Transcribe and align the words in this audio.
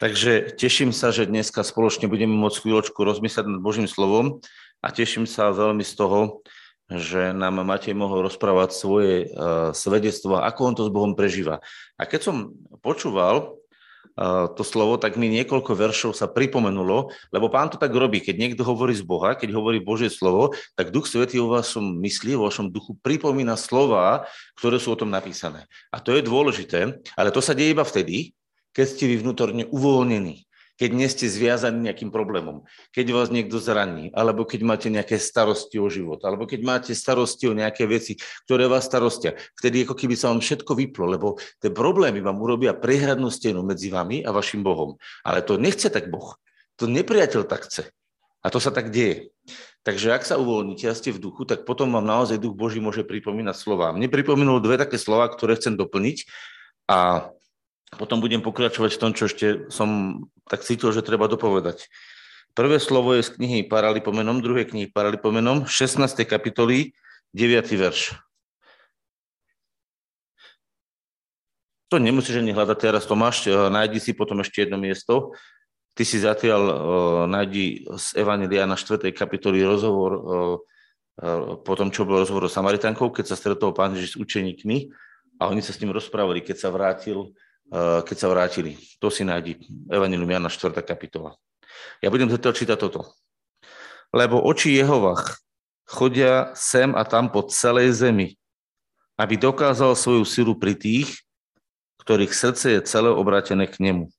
Takže 0.00 0.56
teším 0.56 0.96
sa, 0.96 1.12
že 1.12 1.28
dneska 1.28 1.60
spoločne 1.60 2.08
budeme 2.08 2.32
môcť 2.32 2.64
chvíľočku 2.64 3.04
rozmyslieť 3.04 3.44
nad 3.44 3.60
Božím 3.60 3.84
slovom 3.84 4.40
a 4.80 4.88
teším 4.96 5.28
sa 5.28 5.52
veľmi 5.52 5.84
z 5.84 5.92
toho, 5.92 6.40
že 6.88 7.36
nám 7.36 7.60
Matej 7.60 7.92
mohol 7.92 8.24
rozprávať 8.24 8.72
svoje 8.72 9.28
uh, 9.28 9.76
svedectvo, 9.76 10.40
ako 10.40 10.60
on 10.64 10.74
to 10.74 10.88
s 10.88 10.90
Bohom 10.90 11.12
prežíva. 11.12 11.60
A 12.00 12.08
keď 12.08 12.32
som 12.32 12.56
počúval 12.80 13.60
uh, 14.16 14.48
to 14.56 14.64
slovo, 14.64 14.96
tak 14.96 15.20
mi 15.20 15.28
niekoľko 15.36 15.76
veršov 15.76 16.16
sa 16.16 16.32
pripomenulo, 16.32 17.12
lebo 17.28 17.52
pán 17.52 17.68
to 17.68 17.76
tak 17.76 17.92
robí. 17.92 18.24
Keď 18.24 18.40
niekto 18.40 18.64
hovorí 18.64 18.96
z 18.96 19.04
Boha, 19.04 19.36
keď 19.36 19.52
hovorí 19.52 19.84
Božie 19.84 20.08
slovo, 20.08 20.56
tak 20.80 20.96
Duch 20.96 21.12
Svetý 21.12 21.44
vo 21.44 21.52
vašom 21.60 22.00
mysli, 22.00 22.40
vo 22.40 22.48
vašom 22.48 22.72
duchu 22.72 22.96
pripomína 23.04 23.52
slova, 23.60 24.24
ktoré 24.56 24.80
sú 24.80 24.96
o 24.96 24.98
tom 24.98 25.12
napísané. 25.12 25.68
A 25.92 26.00
to 26.00 26.16
je 26.16 26.24
dôležité, 26.24 27.04
ale 27.20 27.28
to 27.28 27.44
sa 27.44 27.52
deje 27.52 27.76
iba 27.76 27.84
vtedy, 27.84 28.32
keď 28.74 28.86
ste 28.86 29.04
vy 29.10 29.16
vnútorne 29.22 29.64
uvoľnení, 29.70 30.46
keď 30.80 30.90
nie 30.96 31.08
ste 31.12 31.28
zviazaní 31.28 31.92
nejakým 31.92 32.08
problémom, 32.08 32.64
keď 32.96 33.12
vás 33.12 33.28
niekto 33.28 33.60
zraní, 33.60 34.08
alebo 34.16 34.48
keď 34.48 34.60
máte 34.64 34.88
nejaké 34.88 35.20
starosti 35.20 35.76
o 35.76 35.92
život, 35.92 36.24
alebo 36.24 36.48
keď 36.48 36.60
máte 36.64 36.92
starosti 36.96 37.52
o 37.52 37.54
nejaké 37.54 37.84
veci, 37.84 38.16
ktoré 38.48 38.64
vás 38.64 38.88
starostia, 38.88 39.36
vtedy 39.60 39.84
ako 39.84 39.92
keby 39.92 40.16
sa 40.16 40.32
vám 40.32 40.40
všetko 40.40 40.72
vyplo, 40.72 41.04
lebo 41.12 41.36
tie 41.60 41.68
problémy 41.68 42.24
vám 42.24 42.40
urobia 42.40 42.72
prehradnú 42.72 43.28
stenu 43.28 43.60
medzi 43.60 43.92
vami 43.92 44.24
a 44.24 44.32
vašim 44.32 44.64
Bohom. 44.64 44.96
Ale 45.20 45.44
to 45.44 45.60
nechce 45.60 45.92
tak 45.92 46.08
Boh. 46.08 46.40
To 46.80 46.88
nepriateľ 46.88 47.44
tak 47.44 47.68
chce. 47.68 47.92
A 48.40 48.48
to 48.48 48.56
sa 48.56 48.72
tak 48.72 48.88
deje. 48.88 49.36
Takže 49.84 50.16
ak 50.16 50.24
sa 50.24 50.40
uvoľníte 50.40 50.88
a 50.88 50.96
ste 50.96 51.12
v 51.12 51.20
duchu, 51.20 51.44
tak 51.44 51.68
potom 51.68 51.92
vám 51.92 52.08
naozaj 52.08 52.40
duch 52.40 52.56
Boží 52.56 52.80
môže 52.80 53.04
pripomínať 53.04 53.52
slova. 53.52 53.92
Mne 53.92 54.08
pripomenul 54.08 54.64
dve 54.64 54.80
také 54.80 54.96
slova, 54.96 55.28
ktoré 55.28 55.60
chcem 55.60 55.76
doplniť. 55.76 56.24
A 56.88 57.28
potom 57.98 58.22
budem 58.22 58.38
pokračovať 58.38 58.90
v 58.94 59.00
tom, 59.02 59.10
čo 59.10 59.26
ešte 59.26 59.66
som 59.72 60.22
tak 60.46 60.62
cítil, 60.62 60.94
že 60.94 61.02
treba 61.02 61.26
dopovedať. 61.26 61.90
Prvé 62.54 62.78
slovo 62.82 63.14
je 63.14 63.26
z 63.26 63.34
knihy 63.38 63.66
Paralipomenom, 63.66 64.42
druhé 64.42 64.66
knihy 64.66 64.90
Paralipomenom, 64.90 65.66
16. 65.66 66.02
kapitoly, 66.26 66.94
9. 67.34 67.66
verš. 67.78 68.18
To 71.90 71.98
nemusíš 71.98 72.38
ani 72.38 72.54
hľadať 72.54 72.78
teraz, 72.78 73.06
Tomáš, 73.06 73.50
nájdi 73.50 73.98
si 73.98 74.14
potom 74.14 74.38
ešte 74.42 74.66
jedno 74.66 74.78
miesto. 74.78 75.34
Ty 75.98 76.06
si 76.06 76.22
zatiaľ 76.22 76.62
uh, 76.62 76.74
nájdi 77.26 77.82
z 77.98 78.06
Evangelia 78.14 78.62
na 78.62 78.78
4. 78.78 79.10
kapitoly 79.10 79.66
rozhovor 79.66 80.10
uh, 80.14 80.22
uh, 81.18 81.58
po 81.58 81.74
tom, 81.74 81.90
čo 81.90 82.06
bol 82.06 82.22
rozhovor 82.22 82.46
s 82.46 82.54
Samaritánkou, 82.54 83.10
keď 83.10 83.34
sa 83.34 83.36
stretol 83.38 83.74
pán 83.74 83.98
Ježiš 83.98 84.14
s 84.14 84.20
učeníkmi 84.22 84.86
a 85.42 85.50
oni 85.50 85.58
sa 85.58 85.74
s 85.74 85.82
ním 85.82 85.90
rozprávali, 85.90 86.46
keď 86.46 86.56
sa 86.62 86.70
vrátil 86.70 87.34
Eh, 87.34 87.48
keď 87.70 88.16
sa 88.18 88.28
vrátili. 88.28 88.74
To 88.98 89.08
si 89.08 89.22
nájdi. 89.22 89.62
Evangelium 89.86 90.30
Jana 90.30 90.50
4. 90.50 90.74
kapitola. 90.82 91.38
Ja 92.02 92.10
budem 92.10 92.28
zatiaľ 92.28 92.52
čítať 92.52 92.78
toto. 92.78 93.06
Lebo 94.10 94.42
oči 94.42 94.74
Jehovach 94.74 95.38
chodia 95.86 96.50
sem 96.58 96.90
a 96.98 97.06
tam 97.06 97.30
po 97.30 97.46
celej 97.46 97.94
zemi, 98.02 98.34
aby 99.14 99.38
dokázal 99.38 99.94
svoju 99.94 100.26
silu 100.26 100.58
pri 100.58 100.74
tých, 100.74 101.22
ktorých 102.02 102.34
srdce 102.34 102.66
je 102.78 102.86
celé 102.86 103.10
obrátené 103.10 103.70
k 103.70 103.78
nemu. 103.78 104.10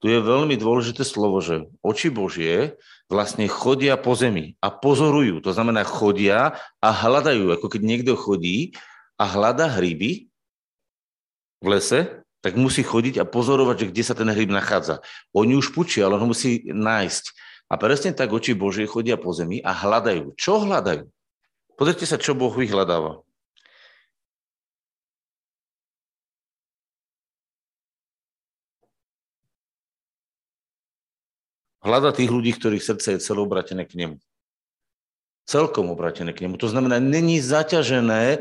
Tu 0.00 0.08
je 0.08 0.20
veľmi 0.20 0.56
dôležité 0.56 1.04
slovo, 1.04 1.44
že 1.44 1.68
oči 1.84 2.08
Božie 2.08 2.80
vlastne 3.12 3.44
chodia 3.52 4.00
po 4.00 4.16
zemi 4.16 4.56
a 4.64 4.72
pozorujú. 4.72 5.44
To 5.44 5.52
znamená 5.52 5.84
chodia 5.84 6.56
a 6.80 6.88
hľadajú, 6.88 7.52
ako 7.52 7.66
keď 7.68 7.80
niekto 7.84 8.12
chodí 8.16 8.72
a 9.20 9.28
hľada 9.28 9.68
hryby, 9.68 10.29
v 11.60 11.66
lese, 11.68 12.24
tak 12.40 12.56
musí 12.56 12.80
chodiť 12.80 13.20
a 13.20 13.28
pozorovať, 13.28 13.76
že 13.84 13.88
kde 13.92 14.02
sa 14.04 14.14
ten 14.16 14.28
hryb 14.32 14.48
nachádza. 14.48 15.04
Oni 15.36 15.52
už 15.56 15.76
pučia, 15.76 16.08
ale 16.08 16.16
on 16.16 16.24
ho 16.24 16.32
musí 16.32 16.64
nájsť. 16.72 17.24
A 17.70 17.76
presne 17.76 18.16
tak 18.16 18.32
oči 18.32 18.56
Božie 18.56 18.88
chodia 18.88 19.20
po 19.20 19.30
zemi 19.30 19.60
a 19.60 19.70
hľadajú. 19.76 20.34
Čo 20.34 20.64
hľadajú? 20.64 21.06
Pozrite 21.76 22.08
sa, 22.08 22.18
čo 22.18 22.34
Boh 22.34 22.50
vyhľadáva. 22.50 23.22
Hľada 31.80 32.12
tých 32.12 32.28
ľudí, 32.28 32.52
ktorých 32.52 32.84
srdce 32.84 33.16
je 33.16 33.24
celé 33.24 33.40
obratené 33.40 33.88
k 33.88 33.96
nemu. 33.96 34.16
Celkom 35.48 35.88
obratené 35.88 36.36
k 36.36 36.44
nemu. 36.44 36.60
To 36.60 36.68
znamená, 36.68 37.00
není 37.00 37.40
zaťažené 37.40 38.24
e, 38.36 38.38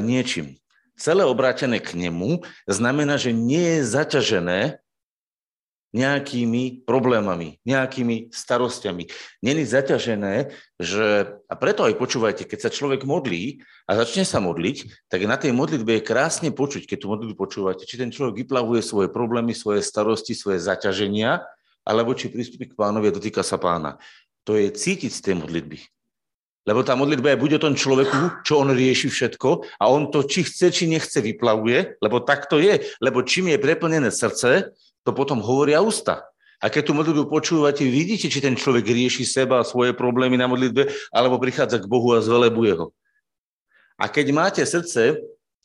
niečím 0.00 0.61
celé 1.02 1.26
obrátené 1.26 1.82
k 1.82 1.98
nemu, 1.98 2.46
znamená, 2.70 3.18
že 3.18 3.34
nie 3.34 3.82
je 3.82 3.90
zaťažené 3.90 4.60
nejakými 5.92 6.88
problémami, 6.88 7.60
nejakými 7.68 8.32
starostiami. 8.32 9.12
Není 9.44 9.68
zaťažené, 9.68 10.48
že, 10.80 11.36
a 11.44 11.54
preto 11.60 11.84
aj 11.84 12.00
počúvajte, 12.00 12.48
keď 12.48 12.58
sa 12.64 12.70
človek 12.72 13.04
modlí 13.04 13.60
a 13.84 14.00
začne 14.00 14.24
sa 14.24 14.40
modliť, 14.40 14.88
tak 15.12 15.28
na 15.28 15.36
tej 15.36 15.52
modlitbe 15.52 16.00
je 16.00 16.08
krásne 16.08 16.48
počuť, 16.48 16.88
keď 16.88 16.96
tú 16.96 17.06
modlitbu 17.12 17.36
počúvate, 17.36 17.84
či 17.84 18.00
ten 18.00 18.08
človek 18.08 18.40
vyplavuje 18.40 18.80
svoje 18.80 19.12
problémy, 19.12 19.52
svoje 19.52 19.84
starosti, 19.84 20.32
svoje 20.32 20.64
zaťaženia, 20.64 21.44
alebo 21.84 22.16
či 22.16 22.32
pristúpi 22.32 22.72
k 22.72 22.78
pánovi 22.78 23.12
a 23.12 23.16
dotýka 23.16 23.44
sa 23.44 23.60
pána. 23.60 24.00
To 24.48 24.56
je 24.56 24.72
cítiť 24.72 25.12
z 25.12 25.20
tej 25.20 25.34
modlitby. 25.44 25.76
Lebo 26.62 26.86
tá 26.86 26.94
modlitba 26.94 27.34
je 27.34 27.42
buď 27.42 27.50
o 27.58 27.62
tom 27.68 27.74
človeku, 27.74 28.46
čo 28.46 28.62
on 28.62 28.70
rieši 28.70 29.10
všetko 29.10 29.82
a 29.82 29.84
on 29.90 30.14
to, 30.14 30.22
či 30.22 30.46
chce, 30.46 30.70
či 30.70 30.84
nechce, 30.86 31.18
vyplavuje, 31.18 31.98
lebo 31.98 32.22
tak 32.22 32.46
to 32.46 32.62
je. 32.62 32.78
Lebo 33.02 33.26
čím 33.26 33.50
je 33.50 33.58
preplnené 33.58 34.14
srdce, 34.14 34.70
to 35.02 35.10
potom 35.10 35.42
hovoria 35.42 35.82
ústa. 35.82 36.22
A 36.62 36.70
keď 36.70 36.82
tú 36.86 36.92
modlitbu 36.94 37.26
počúvate, 37.26 37.82
vidíte, 37.82 38.30
či 38.30 38.38
ten 38.38 38.54
človek 38.54 38.86
rieši 38.86 39.26
seba 39.26 39.58
a 39.58 39.66
svoje 39.66 39.90
problémy 39.98 40.38
na 40.38 40.46
modlitbe, 40.46 40.86
alebo 41.10 41.42
prichádza 41.42 41.82
k 41.82 41.90
Bohu 41.90 42.14
a 42.14 42.22
zvelebuje 42.22 42.78
ho. 42.78 42.94
A 43.98 44.06
keď 44.06 44.30
máte 44.30 44.62
srdce 44.62 45.18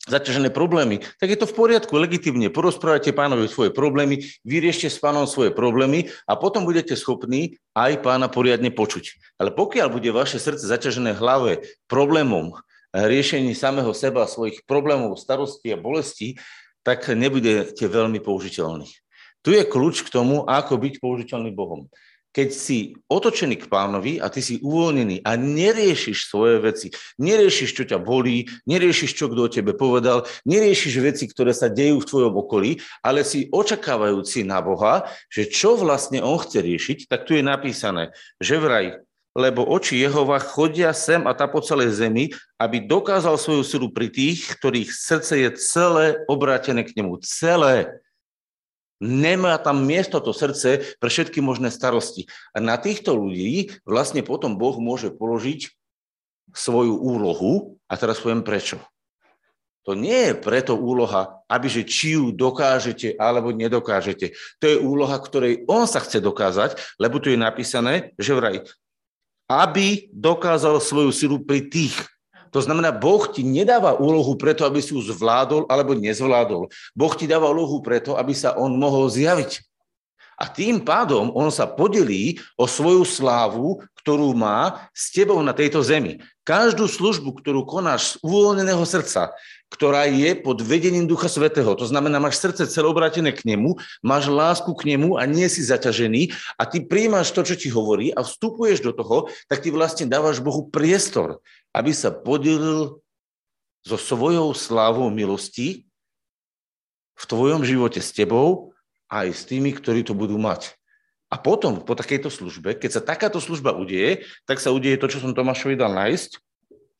zaťažené 0.07 0.49
problémy, 0.49 1.03
tak 1.19 1.29
je 1.29 1.39
to 1.39 1.45
v 1.45 1.55
poriadku, 1.55 1.93
legitimne. 1.99 2.47
Porozprávajte 2.47 3.11
pánovi 3.11 3.51
svoje 3.51 3.75
problémy, 3.75 4.23
vyriešte 4.47 4.87
s 4.87 4.97
pánom 4.97 5.27
svoje 5.27 5.51
problémy 5.51 6.09
a 6.25 6.39
potom 6.39 6.63
budete 6.63 6.95
schopní 6.95 7.59
aj 7.75 8.01
pána 8.01 8.31
poriadne 8.31 8.71
počuť. 8.71 9.37
Ale 9.37 9.51
pokiaľ 9.53 9.87
bude 9.91 10.09
vaše 10.15 10.39
srdce 10.39 10.65
zaťažené 10.65 11.13
hlave 11.13 11.61
problémom, 11.91 12.55
riešení 12.95 13.51
samého 13.53 13.91
seba, 13.91 14.25
svojich 14.25 14.63
problémov, 14.63 15.19
starostí 15.19 15.69
a 15.75 15.77
bolestí, 15.77 16.39
tak 16.81 17.11
nebudete 17.11 17.83
veľmi 17.83 18.23
použiteľní. 18.23 18.87
Tu 19.43 19.53
je 19.53 19.63
kľúč 19.67 20.07
k 20.07 20.09
tomu, 20.09 20.47
ako 20.47 20.79
byť 20.79 20.93
použiteľný 21.03 21.51
Bohom 21.51 21.91
keď 22.37 22.53
si 22.53 22.93
otočený 23.09 23.65
k 23.65 23.65
pánovi 23.65 24.21
a 24.21 24.29
ty 24.29 24.45
si 24.45 24.61
uvoľnený 24.61 25.25
a 25.25 25.33
neriešiš 25.33 26.29
svoje 26.29 26.61
veci, 26.61 26.93
neriešiš, 27.17 27.73
čo 27.73 27.83
ťa 27.89 27.97
bolí, 27.97 28.45
neriešiš, 28.69 29.17
čo 29.17 29.25
kto 29.25 29.41
o 29.41 29.49
tebe 29.49 29.73
povedal, 29.73 30.21
neriešiš 30.45 31.01
veci, 31.01 31.25
ktoré 31.25 31.49
sa 31.49 31.65
dejú 31.65 31.97
v 31.97 32.09
tvojom 32.13 32.33
okolí, 32.37 32.77
ale 33.01 33.25
si 33.25 33.49
očakávajúci 33.49 34.45
na 34.45 34.61
Boha, 34.61 35.09
že 35.33 35.49
čo 35.49 35.81
vlastne 35.81 36.21
on 36.21 36.37
chce 36.37 36.61
riešiť, 36.61 36.97
tak 37.09 37.25
tu 37.25 37.33
je 37.33 37.41
napísané, 37.41 38.13
že 38.37 38.61
vraj, 38.61 39.01
lebo 39.33 39.65
oči 39.65 39.97
Jehova 39.97 40.37
chodia 40.37 40.93
sem 40.93 41.25
a 41.25 41.33
tá 41.33 41.49
po 41.49 41.65
celej 41.65 41.97
zemi, 41.97 42.37
aby 42.61 42.85
dokázal 42.85 43.33
svoju 43.41 43.65
silu 43.65 43.89
pri 43.89 44.13
tých, 44.13 44.45
ktorých 44.61 44.93
srdce 44.93 45.33
je 45.41 45.49
celé 45.57 46.21
obrátené 46.29 46.85
k 46.85 47.01
nemu. 47.01 47.17
Celé. 47.25 47.97
Nemá 48.97 49.61
tam 49.61 49.85
miesto 49.85 50.17
to 50.17 50.33
srdce 50.33 50.97
pre 50.97 51.09
všetky 51.09 51.37
možné 51.37 51.69
starosti. 51.69 52.25
A 52.53 52.57
na 52.57 52.81
týchto 52.81 53.13
ľudí 53.13 53.69
vlastne 53.85 54.25
potom 54.25 54.57
Boh 54.57 54.73
môže 54.81 55.13
položiť 55.13 55.69
svoju 56.53 56.97
úlohu 56.97 57.77
a 57.85 57.93
teraz 57.93 58.17
poviem 58.17 58.41
prečo. 58.41 58.81
To 59.87 59.95
nie 59.95 60.31
je 60.31 60.33
preto 60.35 60.75
úloha, 60.75 61.39
aby 61.47 61.71
že 61.71 61.87
či 61.87 62.19
ju 62.19 62.35
dokážete 62.35 63.15
alebo 63.15 63.55
nedokážete. 63.55 64.35
To 64.59 64.65
je 64.67 64.75
úloha, 64.75 65.15
ktorej 65.15 65.63
on 65.71 65.87
sa 65.87 66.03
chce 66.03 66.19
dokázať, 66.19 66.99
lebo 66.99 67.23
tu 67.23 67.31
je 67.31 67.39
napísané, 67.39 68.11
že 68.19 68.35
vraj, 68.35 68.67
aby 69.47 70.11
dokázal 70.11 70.83
svoju 70.83 71.15
silu 71.15 71.39
pri 71.39 71.71
tých, 71.71 71.95
to 72.51 72.59
znamená, 72.63 72.95
Boh 72.95 73.27
ti 73.29 73.43
nedáva 73.45 73.97
úlohu 73.97 74.35
preto, 74.39 74.63
aby 74.63 74.79
si 74.79 74.95
ju 74.95 75.01
zvládol 75.03 75.67
alebo 75.67 75.97
nezvládol. 75.97 76.69
Boh 76.95 77.13
ti 77.15 77.25
dáva 77.25 77.51
úlohu 77.51 77.79
preto, 77.83 78.15
aby 78.15 78.33
sa 78.33 78.55
on 78.55 78.75
mohol 78.75 79.07
zjaviť. 79.11 79.63
A 80.37 80.45
tým 80.45 80.85
pádom 80.85 81.33
on 81.33 81.49
sa 81.49 81.65
podelí 81.65 82.37
o 82.53 82.69
svoju 82.69 83.01
slávu, 83.01 83.81
ktorú 84.05 84.37
má 84.37 84.87
s 84.93 85.09
tebou 85.09 85.41
na 85.41 85.51
tejto 85.51 85.81
zemi. 85.81 86.21
Každú 86.45 86.87
službu, 86.87 87.41
ktorú 87.41 87.65
konáš 87.67 88.15
z 88.15 88.23
uvoľneného 88.23 88.85
srdca, 88.87 89.33
ktorá 89.67 90.07
je 90.07 90.31
pod 90.39 90.63
vedením 90.63 91.03
Ducha 91.03 91.27
Svetého. 91.27 91.75
To 91.75 91.83
znamená, 91.83 92.21
máš 92.21 92.39
srdce 92.39 92.71
celobrátené 92.71 93.35
k 93.35 93.43
nemu, 93.43 93.75
máš 93.99 94.31
lásku 94.31 94.71
k 94.77 94.95
nemu 94.95 95.19
a 95.19 95.27
nie 95.27 95.43
si 95.51 95.59
zaťažený 95.59 96.31
a 96.55 96.63
ty 96.63 96.85
príjmaš 96.85 97.35
to, 97.35 97.43
čo 97.43 97.59
ti 97.59 97.67
hovorí 97.67 98.15
a 98.15 98.23
vstupuješ 98.23 98.79
do 98.85 98.95
toho, 98.95 99.27
tak 99.51 99.59
ty 99.59 99.75
vlastne 99.75 100.07
dávaš 100.07 100.39
Bohu 100.39 100.71
priestor, 100.71 101.43
aby 101.77 101.93
sa 101.93 102.09
podelil 102.09 102.97
so 103.85 103.97
svojou 104.01 104.57
slávou 104.57 105.13
milosti 105.13 105.85
v 107.13 107.23
tvojom 107.29 107.61
živote 107.61 108.01
s 108.01 108.09
tebou 108.09 108.73
aj 109.13 109.29
s 109.29 109.45
tými, 109.45 109.69
ktorí 109.77 110.01
to 110.01 110.17
budú 110.17 110.41
mať. 110.41 110.73
A 111.29 111.37
potom, 111.37 111.83
po 111.83 111.93
takejto 111.93 112.33
službe, 112.33 112.73
keď 112.81 112.97
sa 112.97 113.05
takáto 113.05 113.37
služba 113.37 113.77
udeje, 113.77 114.25
tak 114.49 114.57
sa 114.57 114.73
udeje 114.73 114.97
to, 114.97 115.11
čo 115.11 115.21
som 115.21 115.37
Tomášovi 115.37 115.77
dal 115.77 115.93
nájsť, 115.93 116.39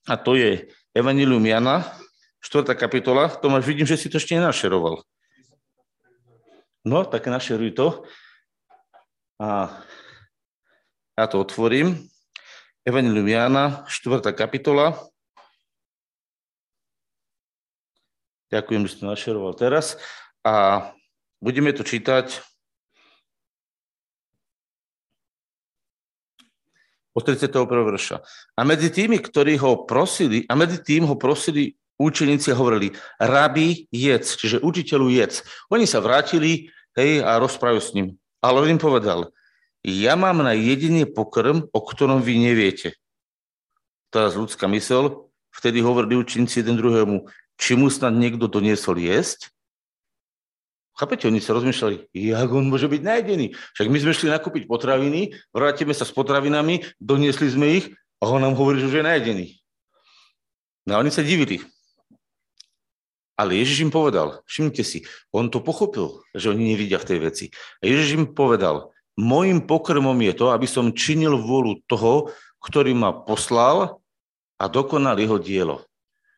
a 0.07 0.15
to 0.15 0.39
je 0.39 0.71
Evangelium 0.95 1.43
Jana, 1.43 1.83
4. 2.39 2.63
kapitola. 2.79 3.27
Tomáš, 3.27 3.67
vidím, 3.67 3.83
že 3.83 3.99
si 3.99 4.07
to 4.07 4.15
ešte 4.15 4.39
nenašeroval. 4.39 5.03
No, 6.87 7.03
tak 7.03 7.27
našeruj 7.27 7.75
to. 7.75 8.07
A 9.43 9.83
ja 11.19 11.25
to 11.27 11.43
otvorím. 11.43 12.07
Evangelium 12.87 13.27
Jana, 13.27 13.83
4. 13.83 14.31
kapitola. 14.31 14.95
Ďakujem, 18.47 18.87
že 18.87 18.95
si 18.95 18.99
to 19.03 19.11
našeroval 19.11 19.51
teraz. 19.59 19.99
A 20.39 20.87
budeme 21.43 21.75
to 21.75 21.83
čítať 21.83 22.39
od 27.11 27.27
31. 27.27 27.51
verša. 27.67 28.23
A 28.55 28.61
medzi 28.63 28.87
tými, 28.87 29.19
ktorí 29.19 29.59
ho 29.59 29.83
prosili, 29.83 30.47
a 30.47 30.55
medzi 30.55 30.79
tým 30.79 31.03
ho 31.11 31.19
prosili 31.19 31.75
učeníci 31.99 32.55
hovorili, 32.55 32.95
rabi, 33.19 33.83
jedz, 33.91 34.39
čiže 34.39 34.63
učiteľu 34.63 35.11
jedz. 35.11 35.43
Oni 35.67 35.83
sa 35.83 35.99
vrátili, 35.99 36.71
hej, 36.95 37.19
a 37.19 37.35
rozprávajú 37.35 37.81
s 37.83 37.91
ním. 37.91 38.15
Ale 38.39 38.63
on 38.63 38.71
im 38.71 38.79
povedal, 38.79 39.35
ja 39.87 40.19
mám 40.19 40.43
na 40.43 40.51
jediný 40.51 41.07
pokrm, 41.07 41.63
o 41.71 41.79
ktorom 41.79 42.19
vy 42.19 42.43
neviete. 42.43 42.91
Teraz 44.11 44.35
ľudská 44.35 44.67
mysel, 44.67 45.31
vtedy 45.55 45.79
hovorili 45.79 46.19
učeníci 46.19 46.59
jeden 46.59 46.75
druhému, 46.75 47.23
či 47.55 47.79
mu 47.79 47.87
snad 47.87 48.11
niekto 48.11 48.51
doniesol 48.51 48.99
jesť? 48.99 49.47
Chápete, 50.97 51.31
oni 51.31 51.39
sa 51.39 51.55
rozmýšľali, 51.55 52.11
jak 52.11 52.49
on 52.51 52.67
môže 52.67 52.89
byť 52.89 53.01
najedený. 53.05 53.53
Však 53.77 53.87
my 53.87 53.97
sme 54.01 54.17
šli 54.17 54.27
nakúpiť 54.33 54.63
potraviny, 54.67 55.31
vrátime 55.55 55.93
sa 55.95 56.03
s 56.03 56.11
potravinami, 56.11 56.83
doniesli 56.99 57.47
sme 57.47 57.67
ich 57.79 57.85
a 58.19 58.27
on 58.27 58.43
nám 58.43 58.57
hovorí, 58.57 58.81
že 58.81 58.89
už 58.91 58.95
je 58.99 59.05
najedený. 59.05 59.45
No 60.89 60.97
a 60.97 61.01
oni 61.05 61.13
sa 61.13 61.23
divili. 61.23 61.63
Ale 63.37 63.53
Ježiš 63.53 63.85
im 63.85 63.93
povedal, 63.93 64.41
všimnite 64.49 64.81
si, 64.81 65.05
on 65.29 65.53
to 65.53 65.61
pochopil, 65.61 66.25
že 66.33 66.49
oni 66.49 66.73
nevidia 66.73 66.97
v 66.97 67.07
tej 67.13 67.19
veci. 67.21 67.45
A 67.85 67.85
Ježiš 67.85 68.17
im 68.17 68.25
povedal, 68.33 68.96
môjim 69.17 69.59
pokrmom 69.59 70.15
je 70.21 70.33
to, 70.37 70.53
aby 70.53 70.69
som 70.69 70.93
činil 70.93 71.41
vôľu 71.41 71.81
toho, 71.89 72.31
ktorý 72.61 72.93
ma 72.93 73.11
poslal 73.11 73.99
a 74.61 74.65
dokonal 74.69 75.17
jeho 75.17 75.41
dielo. 75.41 75.77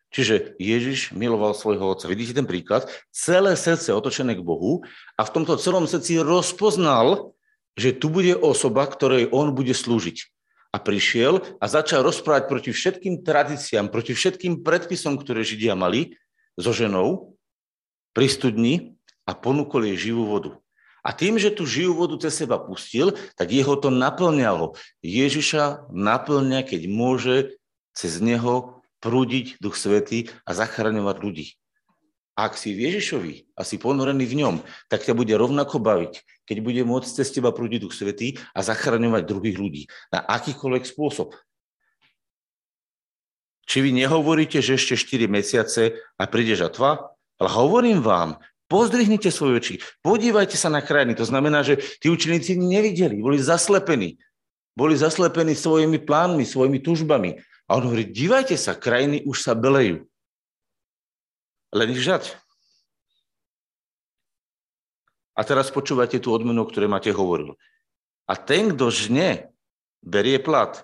Čiže 0.09 0.57
Ježiš 0.57 1.13
miloval 1.13 1.53
svojho 1.53 1.93
otca. 1.93 2.09
Vidíte 2.09 2.41
ten 2.41 2.49
príklad? 2.49 2.89
Celé 3.13 3.53
srdce 3.53 3.93
otočené 3.93 4.33
k 4.33 4.41
Bohu 4.41 4.81
a 5.13 5.21
v 5.21 5.33
tomto 5.37 5.53
celom 5.61 5.85
srdci 5.85 6.17
rozpoznal, 6.17 7.37
že 7.77 7.93
tu 7.93 8.09
bude 8.09 8.33
osoba, 8.33 8.89
ktorej 8.89 9.29
on 9.29 9.53
bude 9.53 9.75
slúžiť. 9.75 10.25
A 10.73 10.77
prišiel 10.81 11.41
a 11.61 11.65
začal 11.69 12.01
rozprávať 12.05 12.49
proti 12.49 12.69
všetkým 12.73 13.21
tradíciám, 13.21 13.89
proti 13.89 14.13
všetkým 14.17 14.65
predpisom, 14.65 15.17
ktoré 15.17 15.45
Židia 15.45 15.77
mali 15.77 16.17
so 16.57 16.73
ženou 16.73 17.37
pri 18.13 18.29
studni 18.29 18.73
a 19.29 19.33
ponúkol 19.37 19.93
jej 19.93 20.09
živú 20.09 20.25
vodu. 20.29 20.57
A 21.09 21.17
tým, 21.17 21.41
že 21.41 21.49
tú 21.49 21.65
živú 21.65 22.05
vodu 22.05 22.21
cez 22.21 22.37
seba 22.37 22.61
pustil, 22.61 23.17
tak 23.33 23.49
jeho 23.49 23.73
to 23.81 23.89
naplňalo. 23.89 24.77
Ježiša 25.01 25.89
naplňa, 25.89 26.61
keď 26.61 26.81
môže 26.85 27.57
cez 27.97 28.21
neho 28.21 28.77
prúdiť 29.01 29.57
Duch 29.57 29.73
Svetý 29.73 30.29
a 30.45 30.53
zachraňovať 30.53 31.17
ľudí. 31.17 31.57
Ak 32.37 32.55
si 32.55 32.77
v 32.77 32.87
Ježišovi 32.87 33.57
a 33.57 33.65
si 33.65 33.81
ponorený 33.81 34.29
v 34.29 34.37
ňom, 34.45 34.55
tak 34.85 35.01
ťa 35.01 35.17
bude 35.17 35.33
rovnako 35.33 35.81
baviť, 35.81 36.45
keď 36.45 36.57
bude 36.61 36.81
môcť 36.85 37.09
cez 37.09 37.33
teba 37.33 37.49
prúdiť 37.49 37.89
Duch 37.89 37.97
Svetý 37.97 38.37
a 38.53 38.61
zachraňovať 38.61 39.25
druhých 39.25 39.57
ľudí 39.57 39.83
na 40.13 40.21
akýkoľvek 40.23 40.85
spôsob. 40.85 41.33
Či 43.65 43.81
vy 43.81 43.97
nehovoríte, 43.97 44.61
že 44.61 44.77
ešte 44.77 44.93
4 44.93 45.25
mesiace 45.25 45.97
a 46.21 46.23
príde 46.29 46.53
žatva? 46.53 47.17
Ale 47.39 47.49
hovorím 47.49 48.03
vám, 48.03 48.37
pozdrihnite 48.69 49.33
svoje 49.33 49.53
oči, 49.57 49.73
podívajte 50.05 50.55
sa 50.55 50.69
na 50.69 50.79
krajiny. 50.79 51.17
To 51.17 51.25
znamená, 51.25 51.65
že 51.65 51.81
tí 51.99 52.07
učeníci 52.07 52.55
nevideli, 52.55 53.17
boli 53.17 53.41
zaslepení. 53.41 54.21
Boli 54.77 54.95
zaslepení 54.95 55.57
svojimi 55.57 55.99
plánmi, 55.99 56.45
svojimi 56.47 56.79
tužbami. 56.79 57.41
A 57.67 57.75
on 57.75 57.89
hovorí, 57.89 58.07
dívajte 58.07 58.55
sa, 58.55 58.77
krajiny 58.77 59.25
už 59.27 59.43
sa 59.43 59.57
belejú. 59.57 60.07
Len 61.75 61.87
ich 61.91 62.01
žať. 62.01 62.37
A 65.35 65.41
teraz 65.43 65.71
počúvajte 65.73 66.21
tú 66.21 66.31
odmenu, 66.31 66.63
o 66.63 66.69
ktorej 66.69 66.91
máte 66.91 67.11
hovoril. 67.11 67.59
A 68.29 68.37
ten, 68.37 68.75
kto 68.75 68.93
žne, 68.93 69.49
berie 70.03 70.39
plat 70.39 70.83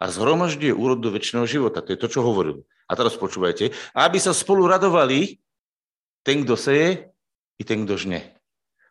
a 0.00 0.08
zhromažďuje 0.08 0.72
úrod 0.72 0.98
do 1.04 1.12
väčšného 1.12 1.44
života. 1.44 1.84
To 1.84 1.92
je 1.92 2.00
to, 2.00 2.08
čo 2.08 2.24
hovoril. 2.24 2.64
A 2.88 2.96
teraz 2.96 3.14
počúvajte. 3.14 3.76
Aby 3.92 4.18
sa 4.18 4.32
spolu 4.32 4.64
radovali 4.64 5.38
ten, 6.24 6.42
kto 6.42 6.56
seje, 6.56 7.12
i 7.60 7.62
ten, 7.62 7.84
kto 7.84 8.00
žne. 8.00 8.24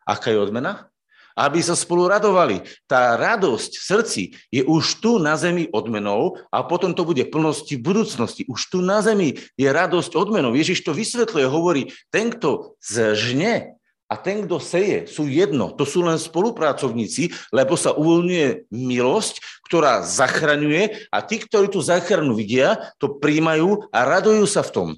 Aká 0.06 0.30
je 0.30 0.38
odmena? 0.38 0.90
aby 1.38 1.62
sa 1.62 1.78
spolu 1.78 2.10
radovali. 2.10 2.60
Tá 2.84 3.16
radosť 3.16 3.70
v 3.72 3.84
srdci 3.84 4.22
je 4.50 4.62
už 4.66 5.00
tu 5.00 5.16
na 5.16 5.40
zemi 5.40 5.70
odmenou 5.72 6.36
a 6.50 6.60
potom 6.66 6.92
to 6.92 7.06
bude 7.06 7.22
plnosti 7.32 7.80
v 7.80 7.84
budúcnosti. 7.84 8.44
Už 8.44 8.68
tu 8.68 8.78
na 8.84 9.00
zemi 9.00 9.38
je 9.54 9.68
radosť 9.70 10.12
odmenou. 10.18 10.52
Ježiš 10.52 10.84
to 10.84 10.92
vysvetľuje, 10.92 11.46
hovorí, 11.48 11.82
ten, 12.12 12.28
kto 12.28 12.76
zžne 12.82 13.80
a 14.10 14.14
ten, 14.18 14.42
kto 14.42 14.58
seje, 14.58 15.06
sú 15.06 15.30
jedno. 15.30 15.70
To 15.78 15.86
sú 15.86 16.02
len 16.02 16.18
spolupracovníci, 16.18 17.30
lebo 17.54 17.78
sa 17.78 17.94
uvoľňuje 17.94 18.68
milosť, 18.74 19.62
ktorá 19.70 20.02
zachraňuje 20.02 21.08
a 21.14 21.18
tí, 21.22 21.38
ktorí 21.38 21.70
tú 21.70 21.78
záchranu 21.78 22.34
vidia, 22.34 22.90
to 22.98 23.16
príjmajú 23.22 23.86
a 23.94 23.98
radujú 24.02 24.44
sa 24.50 24.66
v 24.66 24.70
tom. 24.74 24.88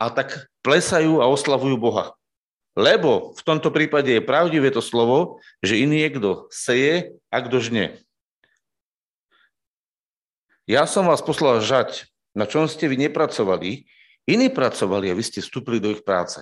A 0.00 0.08
tak 0.14 0.46
plesajú 0.62 1.20
a 1.20 1.28
oslavujú 1.28 1.76
Boha. 1.76 2.14
Lebo 2.78 3.34
v 3.34 3.42
tomto 3.42 3.74
prípade 3.74 4.14
je 4.14 4.22
pravdivé 4.22 4.70
to 4.70 4.78
slovo, 4.78 5.42
že 5.58 5.80
iný 5.82 6.06
je 6.06 6.10
kto 6.14 6.30
seje 6.54 6.94
a 7.26 7.36
kto 7.42 7.58
žne. 7.58 7.98
Ja 10.70 10.86
som 10.86 11.10
vás 11.10 11.18
poslal 11.18 11.58
žať, 11.66 12.06
na 12.30 12.46
čom 12.46 12.70
ste 12.70 12.86
vy 12.86 12.94
nepracovali, 12.94 13.90
iní 14.30 14.48
pracovali 14.54 15.10
a 15.10 15.18
vy 15.18 15.22
ste 15.26 15.42
vstúpili 15.42 15.82
do 15.82 15.90
ich 15.90 16.06
práce. 16.06 16.38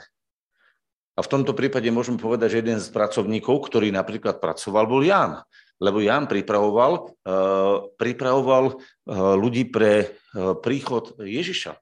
A 1.17 1.25
v 1.25 1.31
tomto 1.33 1.57
prípade 1.57 1.89
môžeme 1.89 2.21
povedať, 2.21 2.55
že 2.55 2.61
jeden 2.61 2.79
z 2.79 2.93
pracovníkov, 2.93 3.65
ktorý 3.65 3.89
napríklad 3.89 4.39
pracoval, 4.39 4.85
bol 4.85 5.01
Ján. 5.01 5.41
Lebo 5.81 6.05
Ján 6.05 6.29
pripravoval, 6.29 7.17
uh, 7.25 7.89
pripravoval 7.97 8.77
uh, 8.77 9.35
ľudí 9.35 9.67
pre 9.73 10.13
uh, 10.13 10.55
príchod 10.61 11.17
Ježiša 11.19 11.75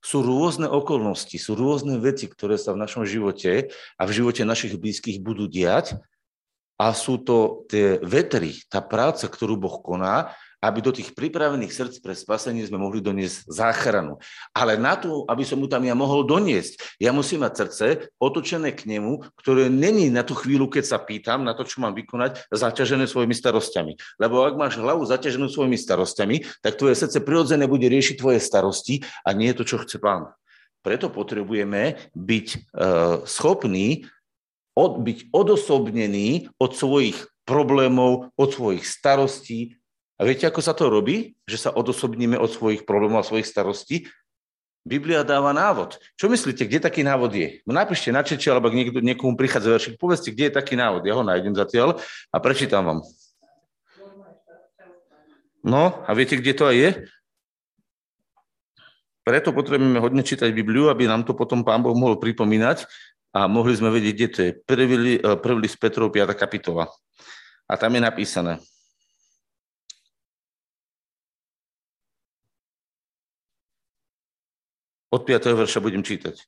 sú 0.00 0.24
rôzne 0.24 0.64
okolnosti, 0.64 1.36
sú 1.36 1.52
rôzne 1.52 2.00
veci, 2.00 2.24
ktoré 2.24 2.56
sa 2.56 2.72
v 2.72 2.80
našom 2.80 3.04
živote 3.04 3.72
a 4.00 4.02
v 4.08 4.14
živote 4.16 4.42
našich 4.48 4.76
blízkych 4.80 5.20
budú 5.20 5.44
diať. 5.44 6.00
A 6.80 6.96
sú 6.96 7.20
to 7.20 7.68
tie 7.68 8.00
vetry, 8.00 8.56
tá 8.72 8.80
práca, 8.80 9.28
ktorú 9.28 9.60
Boh 9.60 9.84
koná 9.84 10.32
aby 10.60 10.78
do 10.84 10.92
tých 10.92 11.16
pripravených 11.16 11.72
srdc 11.72 11.96
pre 12.04 12.12
spasenie 12.12 12.60
sme 12.68 12.76
mohli 12.76 13.00
doniesť 13.00 13.48
záchranu. 13.48 14.20
Ale 14.52 14.76
na 14.76 14.94
to, 14.94 15.24
aby 15.24 15.40
som 15.40 15.56
mu 15.56 15.66
tam 15.66 15.80
ja 15.88 15.96
mohol 15.96 16.28
doniesť, 16.28 17.00
ja 17.00 17.10
musím 17.16 17.42
mať 17.48 17.52
srdce 17.56 17.86
otočené 18.20 18.76
k 18.76 18.84
nemu, 18.84 19.24
ktoré 19.40 19.72
není 19.72 20.12
na 20.12 20.20
tú 20.20 20.36
chvíľu, 20.36 20.68
keď 20.68 20.84
sa 20.84 20.98
pýtam 21.00 21.42
na 21.42 21.56
to, 21.56 21.64
čo 21.64 21.80
mám 21.80 21.96
vykonať, 21.96 22.52
zaťažené 22.52 23.08
svojimi 23.08 23.32
starostiami. 23.32 23.96
Lebo 24.20 24.44
ak 24.44 24.54
máš 24.60 24.76
hlavu 24.76 25.08
zaťaženú 25.08 25.48
svojimi 25.48 25.80
starostiami, 25.80 26.44
tak 26.60 26.76
tvoje 26.76 27.00
srdce 27.00 27.24
prirodzené 27.24 27.64
bude 27.64 27.88
riešiť 27.88 28.20
tvoje 28.20 28.38
starosti 28.38 29.00
a 29.24 29.32
nie 29.32 29.50
to, 29.56 29.64
čo 29.64 29.80
chce 29.80 29.96
pán. 29.96 30.28
Preto 30.80 31.12
potrebujeme 31.12 32.00
byť 32.16 32.46
uh, 32.56 32.60
schopní 33.28 34.08
od, 34.72 35.04
byť 35.04 35.28
odosobnení 35.32 36.48
od 36.56 36.72
svojich 36.72 37.20
problémov, 37.44 38.32
od 38.38 38.48
svojich 38.48 38.86
starostí, 38.86 39.79
a 40.20 40.28
viete, 40.28 40.44
ako 40.44 40.60
sa 40.60 40.76
to 40.76 40.92
robí? 40.92 41.32
Že 41.48 41.56
sa 41.56 41.70
odosobníme 41.72 42.36
od 42.36 42.52
svojich 42.52 42.84
problémov 42.84 43.24
a 43.24 43.28
svojich 43.28 43.48
starostí? 43.48 44.04
Biblia 44.84 45.24
dáva 45.24 45.52
návod. 45.56 45.96
Čo 46.16 46.28
myslíte, 46.28 46.68
kde 46.68 46.84
taký 46.84 47.00
návod 47.00 47.32
je? 47.32 47.64
No 47.64 47.72
napíšte 47.72 48.12
na 48.12 48.20
čeči, 48.20 48.52
alebo 48.52 48.68
niekto, 48.68 49.00
niekomu 49.00 49.36
prichádza 49.36 49.76
veršik, 49.76 50.00
povedzte, 50.00 50.32
kde 50.32 50.48
je 50.48 50.56
taký 50.56 50.76
návod. 50.76 51.04
Ja 51.08 51.16
ho 51.16 51.24
nájdem 51.24 51.56
zatiaľ 51.56 52.00
a 52.32 52.36
prečítam 52.40 52.84
vám. 52.84 53.00
No, 55.60 56.00
a 56.04 56.10
viete, 56.16 56.40
kde 56.40 56.52
to 56.56 56.64
aj 56.64 56.76
je? 56.76 56.90
Preto 59.20 59.52
potrebujeme 59.52 60.00
hodne 60.00 60.24
čítať 60.24 60.48
Bibliu, 60.48 60.88
aby 60.88 61.04
nám 61.04 61.28
to 61.28 61.36
potom 61.36 61.60
Pán 61.60 61.84
Boh 61.84 61.92
mohol 61.92 62.16
pripomínať 62.16 62.88
a 63.36 63.44
mohli 63.44 63.76
sme 63.76 63.92
vedieť, 63.92 64.14
kde 64.16 64.28
to 64.32 64.38
je. 64.40 64.50
Prvý, 64.64 65.20
prvý 65.20 65.58
list 65.60 65.76
Petrov, 65.76 66.08
5. 66.08 66.32
kapitola. 66.32 66.88
A 67.68 67.76
tam 67.76 67.92
je 67.92 68.00
napísané. 68.00 68.56
Od 75.10 75.26
5. 75.26 75.58
verša 75.58 75.82
budem 75.82 76.06
čítať. 76.06 76.38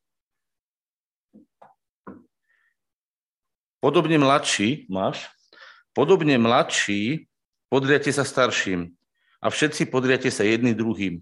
Podobne 3.83 4.23
mladší, 4.23 4.87
máš? 4.87 5.27
Podobne 5.91 6.39
mladší, 6.39 7.27
podriate 7.67 8.15
sa 8.15 8.23
starším 8.23 8.95
a 9.43 9.51
všetci 9.51 9.91
podriate 9.91 10.31
sa 10.31 10.47
jedným 10.47 10.79
druhým. 10.79 11.15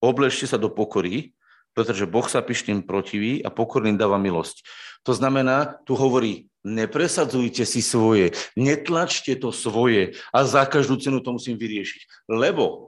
Obležte 0.00 0.48
sa 0.48 0.56
do 0.56 0.72
pokory, 0.72 1.36
pretože 1.76 2.08
Boh 2.08 2.24
sa 2.24 2.40
pyšným 2.40 2.88
protiví 2.88 3.44
a 3.44 3.52
pokorným 3.52 4.00
dáva 4.00 4.16
milosť. 4.16 4.64
To 5.04 5.12
znamená, 5.12 5.76
tu 5.84 5.92
hovorí, 5.92 6.48
nepresadzujte 6.64 7.68
si 7.68 7.84
svoje, 7.84 8.32
netlačte 8.56 9.36
to 9.36 9.52
svoje 9.52 10.16
a 10.32 10.48
za 10.48 10.64
každú 10.64 10.96
cenu 10.96 11.20
to 11.20 11.36
musím 11.36 11.60
vyriešiť. 11.60 12.32
Lebo 12.32 12.87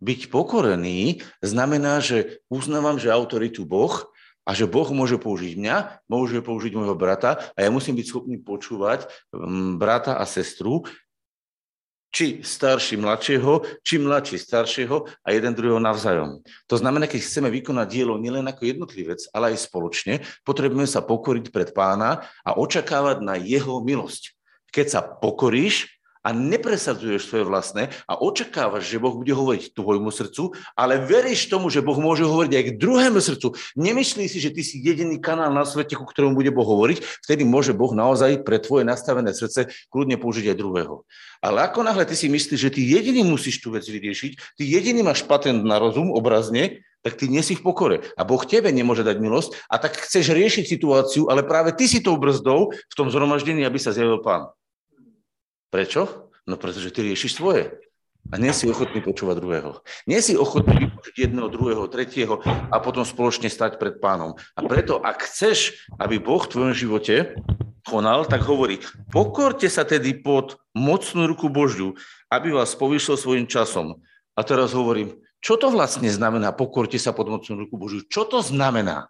byť 0.00 0.28
pokorený 0.28 1.24
znamená, 1.40 2.04
že 2.04 2.42
uznávam, 2.52 3.00
že 3.00 3.12
autoritu 3.12 3.64
Boh 3.64 4.08
a 4.46 4.54
že 4.54 4.68
Boh 4.68 4.86
môže 4.94 5.18
použiť 5.18 5.58
mňa, 5.58 5.76
môže 6.06 6.38
použiť 6.38 6.72
môjho 6.76 6.94
brata 6.94 7.40
a 7.56 7.58
ja 7.64 7.70
musím 7.72 7.98
byť 7.98 8.06
schopný 8.06 8.36
počúvať 8.38 9.08
mm, 9.34 9.80
brata 9.80 10.20
a 10.20 10.24
sestru, 10.28 10.86
či 12.14 12.40
starší 12.40 12.96
mladšieho, 12.96 13.84
či 13.84 14.00
mladší 14.00 14.40
staršieho 14.40 15.04
a 15.20 15.28
jeden 15.36 15.52
druhého 15.52 15.82
navzájom. 15.82 16.40
To 16.64 16.76
znamená, 16.80 17.04
keď 17.04 17.20
chceme 17.20 17.52
vykonať 17.52 17.86
dielo 17.92 18.16
nielen 18.16 18.46
ako 18.48 18.62
jednotlivec, 18.64 19.20
ale 19.36 19.52
aj 19.52 19.68
spoločne, 19.68 20.24
potrebujeme 20.46 20.88
sa 20.88 21.04
pokoriť 21.04 21.52
pred 21.52 21.76
pána 21.76 22.24
a 22.40 22.56
očakávať 22.56 23.20
na 23.20 23.36
jeho 23.36 23.84
milosť. 23.84 24.32
Keď 24.72 24.86
sa 24.88 25.00
pokoríš, 25.04 25.95
a 26.26 26.34
nepresadzuješ 26.34 27.30
svoje 27.30 27.46
vlastné 27.46 27.94
a 28.10 28.18
očakávaš, 28.18 28.90
že 28.90 28.98
Boh 28.98 29.14
bude 29.14 29.30
hovoriť 29.30 29.78
tvojmu 29.78 30.10
srdcu, 30.10 30.58
ale 30.74 30.98
veríš 30.98 31.46
tomu, 31.46 31.70
že 31.70 31.86
Boh 31.86 31.94
môže 32.02 32.26
hovoriť 32.26 32.50
aj 32.50 32.64
k 32.66 32.76
druhému 32.82 33.22
srdcu. 33.22 33.54
Nemyslíš 33.78 34.34
si, 34.34 34.38
že 34.42 34.50
ty 34.50 34.66
si 34.66 34.82
jediný 34.82 35.22
kanál 35.22 35.54
na 35.54 35.62
svete, 35.62 35.94
ku 35.94 36.02
ktorému 36.02 36.34
bude 36.34 36.50
Boh 36.50 36.66
hovoriť, 36.66 37.22
vtedy 37.22 37.46
môže 37.46 37.70
Boh 37.70 37.94
naozaj 37.94 38.42
pre 38.42 38.58
tvoje 38.58 38.82
nastavené 38.82 39.30
srdce 39.30 39.70
kľudne 39.94 40.18
použiť 40.18 40.50
aj 40.50 40.56
druhého. 40.58 41.06
Ale 41.38 41.62
ako 41.62 41.86
náhle 41.86 42.02
ty 42.02 42.18
si 42.18 42.26
myslíš, 42.26 42.58
že 42.58 42.74
ty 42.74 42.82
jediný 42.82 43.22
musíš 43.22 43.62
tú 43.62 43.70
vec 43.70 43.86
vyriešiť, 43.86 44.58
ty 44.58 44.62
jediný 44.66 45.06
máš 45.06 45.22
patent 45.22 45.62
na 45.62 45.78
rozum 45.78 46.10
obrazne, 46.10 46.82
tak 47.06 47.22
ty 47.22 47.30
nie 47.30 47.38
si 47.38 47.54
v 47.54 47.62
pokore. 47.62 48.02
A 48.18 48.26
Boh 48.26 48.42
tebe 48.42 48.66
nemôže 48.74 49.06
dať 49.06 49.22
milosť 49.22 49.54
a 49.70 49.78
tak 49.78 49.94
chceš 49.94 50.34
riešiť 50.34 50.66
situáciu, 50.66 51.30
ale 51.30 51.46
práve 51.46 51.70
ty 51.70 51.86
si 51.86 52.02
tou 52.02 52.18
brzdou 52.18 52.74
v 52.74 52.94
tom 52.98 53.14
zhromaždení, 53.14 53.62
aby 53.62 53.78
sa 53.78 53.94
zjavil 53.94 54.18
pán. 54.26 54.50
Prečo? 55.70 56.30
No 56.46 56.54
pretože 56.54 56.94
ty 56.94 57.02
riešiš 57.02 57.38
svoje. 57.38 57.74
A 58.34 58.42
nie 58.42 58.50
si 58.50 58.66
ochotný 58.66 59.02
počúvať 59.06 59.38
druhého. 59.38 59.70
Nie 60.10 60.18
si 60.18 60.34
ochotný 60.34 60.90
vypočuť 60.90 61.14
jedného, 61.14 61.46
druhého, 61.46 61.86
tretieho 61.86 62.42
a 62.46 62.76
potom 62.82 63.06
spoločne 63.06 63.46
stať 63.46 63.78
pred 63.78 64.02
pánom. 64.02 64.34
A 64.58 64.66
preto, 64.66 64.98
ak 64.98 65.22
chceš, 65.30 65.86
aby 66.02 66.18
Boh 66.18 66.42
v 66.42 66.50
tvojom 66.50 66.74
živote 66.74 67.38
konal, 67.86 68.26
tak 68.26 68.42
hovorí, 68.42 68.82
pokorte 69.14 69.70
sa 69.70 69.86
tedy 69.86 70.18
pod 70.18 70.58
mocnú 70.74 71.30
ruku 71.30 71.46
Božiu, 71.46 71.94
aby 72.26 72.50
vás 72.50 72.74
povyšil 72.74 73.14
svojim 73.14 73.46
časom. 73.46 74.02
A 74.34 74.42
teraz 74.42 74.74
hovorím, 74.74 75.22
čo 75.38 75.54
to 75.54 75.70
vlastne 75.70 76.10
znamená, 76.10 76.50
pokorte 76.50 76.98
sa 76.98 77.14
pod 77.14 77.30
mocnú 77.30 77.62
ruku 77.62 77.78
Božiu? 77.78 78.02
Čo 78.10 78.26
to 78.26 78.42
znamená? 78.42 79.06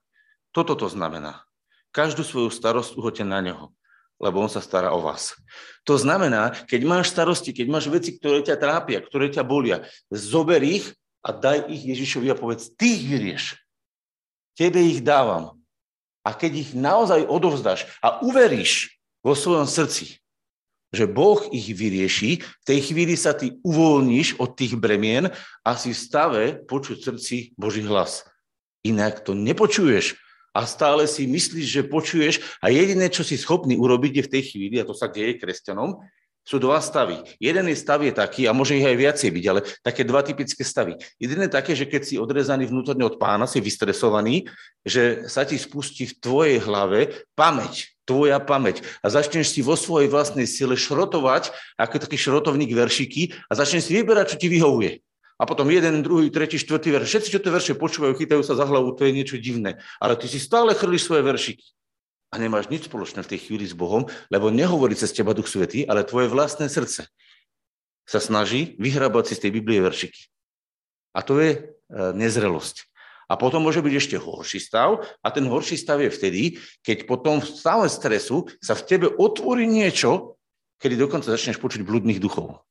Toto 0.53 0.77
to 0.77 0.93
znamená. 0.93 1.41
Každú 1.97 2.21
svoju 2.21 2.53
starosť 2.53 3.01
uhoďte 3.01 3.25
na 3.25 3.41
Neho 3.41 3.76
lebo 4.17 4.41
on 4.41 4.51
sa 4.51 4.65
stará 4.65 4.93
o 4.97 5.01
vás. 5.05 5.37
To 5.85 5.95
znamená, 6.01 6.51
keď 6.67 6.81
máš 6.89 7.13
starosti, 7.13 7.53
keď 7.53 7.67
máš 7.69 7.87
veci, 7.93 8.17
ktoré 8.17 8.43
ťa 8.43 8.57
trápia, 8.57 8.99
ktoré 9.05 9.29
ťa 9.29 9.45
bolia, 9.45 9.85
zober 10.09 10.61
ich 10.65 10.91
a 11.21 11.31
daj 11.31 11.69
ich 11.69 11.85
Ježišovi 11.85 12.33
a 12.33 12.37
povedz, 12.39 12.73
ty 12.75 12.97
ich 12.97 13.05
vyrieš. 13.07 13.45
Tebe 14.57 14.81
ich 14.81 15.05
dávam. 15.05 15.61
A 16.27 16.35
keď 16.35 16.53
ich 16.67 16.71
naozaj 16.75 17.29
odovzdáš 17.29 17.87
a 18.03 18.19
uveríš 18.25 18.99
vo 19.23 19.37
svojom 19.37 19.69
srdci, 19.69 20.19
že 20.91 21.05
Boh 21.05 21.39
ich 21.53 21.71
vyrieši, 21.71 22.41
v 22.41 22.65
tej 22.67 22.81
chvíli 22.91 23.15
sa 23.19 23.37
ty 23.37 23.59
uvoľníš 23.61 24.41
od 24.41 24.57
tých 24.57 24.75
bremien 24.79 25.29
a 25.61 25.71
si 25.77 25.93
v 25.93 25.99
stave 25.99 26.43
počuť 26.65 27.13
srdci 27.13 27.53
Boží 27.55 27.85
hlas. 27.85 28.25
Inak 28.87 29.27
to 29.27 29.35
nepočuješ, 29.35 30.17
a 30.57 30.65
stále 30.65 31.05
si 31.05 31.29
myslíš, 31.29 31.67
že 31.69 31.83
počuješ 31.85 32.41
a 32.65 32.73
jediné, 32.73 33.13
čo 33.13 33.21
si 33.21 33.37
schopný 33.37 33.77
urobiť 33.77 34.13
je 34.17 34.25
v 34.25 34.33
tej 34.33 34.43
chvíli, 34.49 34.81
a 34.81 34.89
to 34.89 34.97
sa 34.97 35.13
deje 35.13 35.37
kresťanom, 35.37 36.01
sú 36.47 36.63
dva 36.63 36.79
stavy. 36.79 37.19
Jeden 37.43 37.67
je 37.67 37.77
stav 37.77 37.99
je 38.07 38.15
taký, 38.15 38.47
a 38.47 38.55
môže 38.55 38.79
ich 38.79 38.87
aj 38.87 38.95
viacej 38.95 39.31
byť, 39.35 39.45
ale 39.51 39.61
také 39.83 40.07
dva 40.07 40.23
typické 40.23 40.63
stavy. 40.63 40.95
Jeden 41.19 41.43
je 41.43 41.51
také, 41.51 41.75
že 41.75 41.91
keď 41.91 42.03
si 42.07 42.15
odrezaný 42.23 42.71
vnútorne 42.71 43.03
od 43.03 43.19
pána, 43.19 43.51
si 43.51 43.59
vystresovaný, 43.59 44.47
že 44.87 45.27
sa 45.27 45.43
ti 45.43 45.59
spustí 45.59 46.07
v 46.07 46.17
tvojej 46.23 46.59
hlave 46.63 47.27
pamäť, 47.35 47.91
tvoja 48.07 48.39
pamäť 48.39 48.87
a 49.03 49.11
začneš 49.11 49.51
si 49.51 49.61
vo 49.67 49.75
svojej 49.75 50.07
vlastnej 50.07 50.47
sile 50.47 50.79
šrotovať, 50.79 51.51
ako 51.75 51.99
taký 51.99 52.15
šrotovník 52.15 52.71
veršiky 52.71 53.35
a 53.51 53.53
začneš 53.59 53.91
si 53.91 53.99
vyberať, 53.99 54.39
čo 54.39 54.41
ti 54.41 54.47
vyhovuje. 54.47 55.03
A 55.37 55.45
potom 55.45 55.69
jeden, 55.69 56.01
druhý, 56.01 56.33
tretí, 56.33 56.57
štvrtý 56.57 56.97
verš. 56.97 57.09
Všetci, 57.13 57.29
čo 57.37 57.41
tie 57.45 57.53
verše 57.53 57.75
počúvajú, 57.77 58.17
chytajú 58.17 58.41
sa 58.41 58.57
za 58.57 58.65
hlavu, 58.65 58.97
to 58.97 59.05
je 59.05 59.13
niečo 59.13 59.37
divné. 59.37 59.77
Ale 60.01 60.17
ty 60.17 60.33
si 60.33 60.41
stále 60.41 60.73
chrlíš 60.73 61.05
svoje 61.05 61.29
veršiky. 61.29 61.67
A 62.33 62.41
nemáš 62.41 62.73
nič 62.73 62.89
spoločné 62.89 63.21
v 63.21 63.31
tej 63.37 63.41
chvíli 63.45 63.69
s 63.69 63.77
Bohom, 63.77 64.09
lebo 64.33 64.49
nehovorí 64.49 64.97
cez 64.97 65.13
teba 65.13 65.37
Duch 65.37 65.47
Svetý, 65.47 65.85
ale 65.85 66.09
tvoje 66.09 66.33
vlastné 66.33 66.73
srdce 66.73 67.07
sa 68.09 68.21
snaží 68.23 68.75
vyhrabať 68.81 69.25
si 69.29 69.35
z 69.37 69.43
tej 69.47 69.51
Biblie 69.61 69.79
veršiky. 69.85 70.33
A 71.13 71.21
to 71.21 71.39
je 71.43 71.51
e, 71.53 71.61
nezrelosť. 72.17 72.89
A 73.27 73.35
potom 73.35 73.67
môže 73.67 73.83
byť 73.83 73.95
ešte 73.99 74.17
horší 74.23 74.63
stav 74.63 75.03
a 75.19 75.29
ten 75.35 75.43
horší 75.51 75.75
stav 75.75 75.99
je 75.99 76.15
vtedy, 76.15 76.43
keď 76.87 77.11
potom 77.11 77.43
v 77.43 77.51
stave 77.51 77.91
stresu 77.91 78.47
sa 78.63 78.79
v 78.79 78.87
tebe 78.87 79.07
otvorí 79.11 79.67
niečo, 79.67 80.39
kedy 80.79 80.95
dokonca 80.95 81.35
začneš 81.35 81.59
počuť 81.59 81.83
blúdnych 81.83 82.23
duchov. 82.23 82.63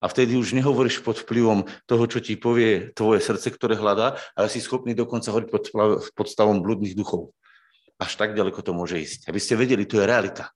A 0.00 0.12
vtedy 0.12 0.36
už 0.36 0.52
nehovoríš 0.52 1.00
pod 1.00 1.16
vplyvom 1.24 1.64
toho, 1.88 2.04
čo 2.04 2.20
ti 2.20 2.36
povie 2.36 2.92
tvoje 2.92 3.24
srdce, 3.24 3.48
ktoré 3.48 3.80
hľadá, 3.80 4.20
ale 4.36 4.52
si 4.52 4.60
schopný 4.60 4.92
dokonca 4.92 5.32
hovoriť 5.32 5.48
pod, 5.48 5.64
pod 6.12 6.26
stavom 6.28 6.60
blúdnych 6.60 6.92
duchov. 6.92 7.32
Až 7.96 8.20
tak 8.20 8.36
ďaleko 8.36 8.60
to 8.60 8.76
môže 8.76 9.00
ísť. 9.00 9.20
Aby 9.32 9.40
ste 9.40 9.56
vedeli, 9.56 9.88
to 9.88 9.96
je 9.96 10.04
realita. 10.04 10.52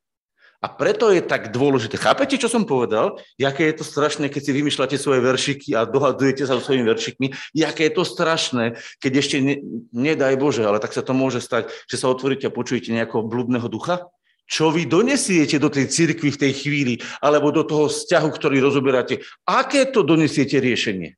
A 0.61 0.69
preto 0.69 1.09
je 1.09 1.25
tak 1.25 1.57
dôležité. 1.57 1.97
Chápete, 1.97 2.37
čo 2.37 2.45
som 2.45 2.69
povedal? 2.69 3.17
Jaké 3.41 3.73
je 3.73 3.81
to 3.81 3.85
strašné, 3.85 4.29
keď 4.29 4.43
si 4.45 4.53
vymýšľate 4.53 5.01
svoje 5.01 5.25
veršiky 5.25 5.73
a 5.73 5.89
dohadujete 5.89 6.45
sa 6.45 6.61
so 6.61 6.69
svojimi 6.69 6.85
veršikmi. 6.85 7.33
Jaké 7.57 7.89
je 7.89 7.97
to 7.97 8.05
strašné, 8.05 8.77
keď 9.01 9.13
ešte, 9.25 9.41
ne, 9.41 9.57
nedaj 9.89 10.37
Bože, 10.37 10.61
ale 10.61 10.77
tak 10.77 10.93
sa 10.93 11.01
to 11.01 11.17
môže 11.17 11.41
stať, 11.41 11.73
že 11.89 11.97
sa 11.97 12.13
otvoríte 12.13 12.45
a 12.45 12.53
počujete 12.53 12.93
nejakého 12.93 13.25
blúdneho 13.25 13.73
ducha? 13.73 14.13
Čo 14.51 14.75
vy 14.75 14.91
donesiete 14.91 15.63
do 15.63 15.71
tej 15.71 15.87
cirkvi 15.87 16.35
v 16.35 16.41
tej 16.43 16.53
chvíli, 16.59 16.95
alebo 17.23 17.55
do 17.55 17.63
toho 17.63 17.87
vzťahu, 17.87 18.29
ktorý 18.35 18.59
rozoberáte, 18.59 19.23
aké 19.47 19.87
to 19.87 20.03
donesiete 20.03 20.59
riešenie? 20.59 21.15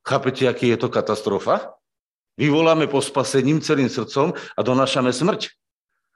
Chápete, 0.00 0.48
aký 0.48 0.72
je 0.72 0.80
to 0.80 0.88
katastrofa? 0.88 1.76
Vyvoláme 2.40 2.88
po 2.88 3.04
spasením 3.04 3.60
celým 3.60 3.92
srdcom 3.92 4.32
a 4.32 4.60
donášame 4.64 5.12
smrť. 5.12 5.52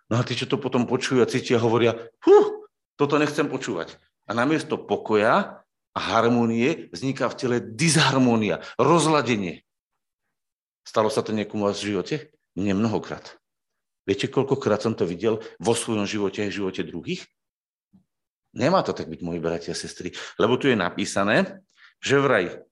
No 0.08 0.18
a 0.18 0.24
tí, 0.24 0.32
čo 0.32 0.48
to 0.48 0.56
potom 0.56 0.88
počujú 0.88 1.20
a 1.20 1.28
cítia, 1.28 1.60
hovoria, 1.60 1.94
huh, 2.24 2.64
toto 2.96 3.20
nechcem 3.20 3.44
počúvať. 3.44 4.00
A 4.24 4.32
namiesto 4.32 4.80
pokoja 4.80 5.62
a 5.92 6.00
harmonie 6.00 6.88
vzniká 6.90 7.28
v 7.28 7.38
tele 7.38 7.56
disharmónia, 7.60 8.64
rozladenie. 8.80 9.68
Stalo 10.82 11.12
sa 11.12 11.20
to 11.20 11.36
niekomu 11.36 11.68
v 11.68 11.76
živote? 11.76 12.16
Mne 12.56 12.80
mnohokrát. 12.80 13.36
Viete, 14.08 14.32
koľkokrát 14.32 14.80
som 14.80 14.96
to 14.96 15.04
videl 15.04 15.44
vo 15.60 15.76
svojom 15.76 16.08
živote 16.08 16.40
a 16.40 16.48
živote 16.48 16.80
druhých? 16.80 17.28
Nemá 18.56 18.80
to 18.80 18.96
tak 18.96 19.12
byť, 19.12 19.20
moji 19.20 19.36
bratia 19.36 19.76
a 19.76 19.78
sestry, 19.78 20.16
lebo 20.40 20.56
tu 20.56 20.72
je 20.72 20.80
napísané, 20.80 21.60
že 22.00 22.16
vraj 22.16 22.64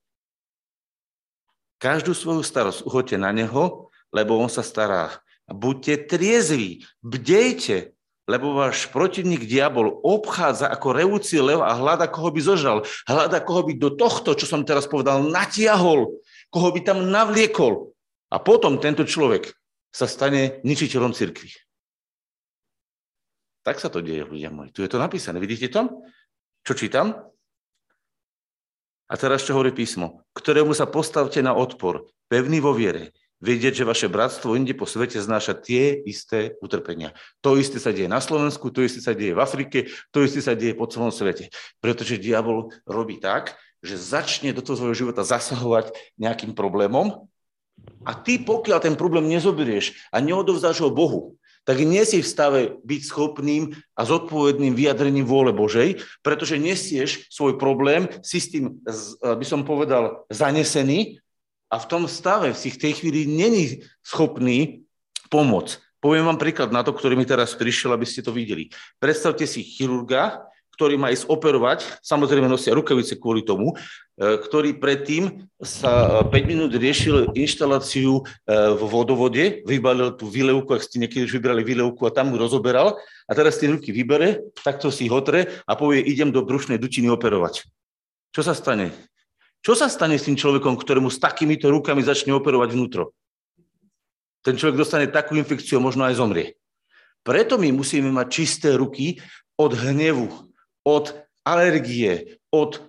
každú 1.76 2.16
svoju 2.16 2.40
starosť 2.40 2.88
uhoďte 2.88 3.20
na 3.20 3.36
neho, 3.36 3.92
lebo 4.16 4.40
on 4.40 4.48
sa 4.48 4.64
stará. 4.64 5.20
Buďte 5.44 6.08
triezví, 6.08 6.88
bdejte, 7.04 7.92
lebo 8.26 8.56
váš 8.56 8.88
protivník 8.90 9.46
diabol 9.46 10.02
obchádza 10.02 10.66
ako 10.72 10.88
revúci 10.96 11.38
lev 11.38 11.62
a 11.62 11.76
hľada, 11.76 12.10
koho 12.10 12.32
by 12.32 12.40
zožal. 12.42 12.82
Hľada, 13.06 13.44
koho 13.44 13.62
by 13.62 13.76
do 13.76 13.92
tohto, 13.94 14.34
čo 14.34 14.48
som 14.48 14.66
teraz 14.66 14.88
povedal, 14.90 15.22
natiahol, 15.22 16.16
koho 16.50 16.68
by 16.72 16.80
tam 16.82 17.06
navliekol. 17.06 17.92
A 18.32 18.42
potom 18.42 18.82
tento 18.82 19.06
človek 19.06 19.54
sa 19.96 20.04
stane 20.04 20.60
ničiteľom 20.60 21.16
cirkvi. 21.16 21.56
Tak 23.64 23.80
sa 23.80 23.88
to 23.88 24.04
deje, 24.04 24.28
ľudia 24.28 24.52
moji. 24.52 24.68
Tu 24.76 24.84
je 24.84 24.92
to 24.92 25.00
napísané. 25.00 25.40
Vidíte 25.40 25.72
to? 25.72 26.04
Čo 26.68 26.76
čítam? 26.76 27.16
A 29.08 29.14
teraz 29.16 29.40
čo 29.48 29.56
hovorí 29.56 29.72
písmo? 29.72 30.28
Ktorému 30.36 30.76
sa 30.76 30.84
postavte 30.84 31.40
na 31.40 31.56
odpor, 31.56 32.04
pevný 32.28 32.60
vo 32.60 32.76
viere, 32.76 33.16
vedieť, 33.40 33.82
že 33.82 33.88
vaše 33.88 34.06
bratstvo 34.12 34.52
inde 34.52 34.76
po 34.76 34.84
svete 34.84 35.16
znáša 35.16 35.56
tie 35.56 35.96
isté 36.04 36.60
utrpenia. 36.60 37.16
To 37.40 37.56
isté 37.56 37.80
sa 37.80 37.94
deje 37.94 38.10
na 38.10 38.20
Slovensku, 38.20 38.68
to 38.68 38.84
isté 38.84 39.00
sa 39.00 39.16
deje 39.16 39.32
v 39.32 39.40
Afrike, 39.40 39.88
to 40.12 40.26
isté 40.26 40.44
sa 40.44 40.52
deje 40.52 40.76
po 40.76 40.90
celom 40.90 41.14
svete. 41.14 41.48
Pretože 41.80 42.20
diabol 42.20 42.74
robí 42.84 43.16
tak, 43.22 43.56
že 43.80 43.96
začne 43.96 44.52
do 44.52 44.60
toho 44.60 44.76
svojho 44.76 45.06
života 45.06 45.22
zasahovať 45.22 45.94
nejakým 46.18 46.52
problémom 46.52 47.30
a 48.06 48.14
ty, 48.14 48.38
pokiaľ 48.38 48.78
ten 48.78 48.95
problém 48.95 49.26
nezoberieš 49.26 50.11
a 50.14 50.23
neodovzdáš 50.23 50.80
ho 50.87 50.90
Bohu, 50.95 51.35
tak 51.66 51.83
nie 51.83 52.06
si 52.06 52.23
v 52.23 52.30
stave 52.30 52.61
byť 52.87 53.00
schopným 53.11 53.75
a 53.99 54.06
zodpovedným 54.06 54.78
vyjadrením 54.78 55.26
vôle 55.26 55.50
Božej, 55.50 55.99
pretože 56.23 56.62
nesieš 56.62 57.26
svoj 57.26 57.59
problém, 57.59 58.06
si 58.23 58.38
s 58.38 58.54
tým, 58.54 58.78
by 59.21 59.42
som 59.42 59.66
povedal, 59.66 60.23
zanesený 60.30 61.18
a 61.66 61.83
v 61.83 61.88
tom 61.90 62.06
stave 62.06 62.54
si 62.54 62.71
v 62.71 62.78
tej 62.78 63.02
chvíli 63.02 63.26
není 63.26 63.83
schopný 64.06 64.87
pomôcť. 65.26 65.83
Poviem 65.99 66.30
vám 66.30 66.38
príklad 66.38 66.71
na 66.71 66.87
to, 66.87 66.95
ktorý 66.95 67.18
mi 67.18 67.26
teraz 67.26 67.59
prišiel, 67.59 67.90
aby 67.90 68.06
ste 68.06 68.23
to 68.23 68.30
videli. 68.30 68.71
Predstavte 69.02 69.42
si 69.42 69.66
chirurga, 69.66 70.47
ktorý 70.76 71.00
má 71.00 71.09
ísť 71.09 71.33
operovať, 71.33 72.04
samozrejme 72.04 72.45
nosia 72.52 72.76
rukavice 72.76 73.16
kvôli 73.16 73.40
tomu, 73.40 73.73
e, 73.73 74.37
ktorý 74.37 74.76
predtým 74.76 75.49
sa 75.56 76.21
5 76.21 76.37
e, 76.37 76.45
minút 76.45 76.76
riešil 76.76 77.33
inštaláciu 77.33 78.21
e, 78.21 78.23
v 78.76 78.83
vodovode, 78.85 79.64
vybalil 79.64 80.12
tú 80.21 80.28
výlevku, 80.28 80.76
ak 80.76 80.85
ste 80.85 81.00
niekedy 81.00 81.25
už 81.25 81.40
vybrali 81.40 81.64
výlevku 81.64 82.04
a 82.04 82.12
tam 82.12 82.28
ju 82.28 82.37
rozoberal 82.37 83.00
a 83.25 83.33
teraz 83.33 83.56
tie 83.56 83.73
ruky 83.73 83.88
vybere, 83.88 84.45
takto 84.61 84.92
si 84.92 85.09
hotre 85.09 85.64
a 85.64 85.73
povie, 85.73 86.04
idem 86.04 86.28
do 86.28 86.45
brušnej 86.45 86.76
dutiny 86.76 87.09
operovať. 87.09 87.64
Čo 88.37 88.45
sa 88.45 88.52
stane? 88.52 88.92
Čo 89.64 89.73
sa 89.73 89.88
stane 89.88 90.21
s 90.21 90.28
tým 90.28 90.37
človekom, 90.37 90.76
ktorému 90.76 91.09
s 91.09 91.16
takýmito 91.16 91.73
rukami 91.73 92.04
začne 92.04 92.37
operovať 92.37 92.76
vnútro? 92.76 93.16
Ten 94.45 94.61
človek 94.61 94.76
dostane 94.76 95.09
takú 95.09 95.35
infekciu, 95.40 95.80
možno 95.80 96.04
aj 96.04 96.21
zomrie. 96.21 96.54
Preto 97.26 97.59
my 97.59 97.75
musíme 97.75 98.12
mať 98.14 98.26
čisté 98.30 98.78
ruky 98.78 99.18
od 99.59 99.75
hnevu, 99.75 100.47
od 100.86 101.26
alergie, 101.46 102.38
od 102.50 102.74
e, 102.74 102.80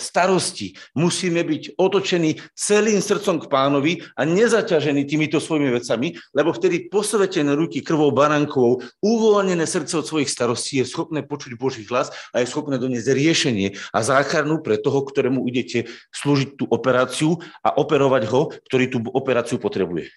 starosti. 0.00 0.72
Musíme 0.96 1.44
byť 1.44 1.76
otočení 1.76 2.40
celým 2.56 3.04
srdcom 3.04 3.44
k 3.44 3.50
pánovi 3.52 3.92
a 4.16 4.24
nezaťažení 4.24 5.04
týmito 5.04 5.36
svojimi 5.36 5.68
vecami, 5.76 6.16
lebo 6.32 6.56
vtedy 6.56 6.88
posvetené 6.88 7.52
ruky 7.52 7.84
krvou 7.84 8.08
barankovou, 8.08 8.80
uvoľnené 9.04 9.68
srdce 9.68 10.00
od 10.00 10.08
svojich 10.08 10.32
starostí 10.32 10.80
je 10.80 10.88
schopné 10.88 11.20
počuť 11.20 11.60
Boží 11.60 11.84
hlas 11.88 12.08
a 12.32 12.40
je 12.40 12.48
schopné 12.48 12.80
doniesť 12.80 13.12
riešenie 13.12 13.68
a 13.92 13.98
záchranu 14.00 14.64
pre 14.64 14.80
toho, 14.80 15.04
ktorému 15.04 15.44
idete 15.44 15.92
slúžiť 16.16 16.56
tú 16.56 16.64
operáciu 16.72 17.36
a 17.60 17.76
operovať 17.76 18.22
ho, 18.32 18.48
ktorý 18.64 18.84
tú 18.88 18.98
operáciu 19.12 19.60
potrebuje. 19.60 20.08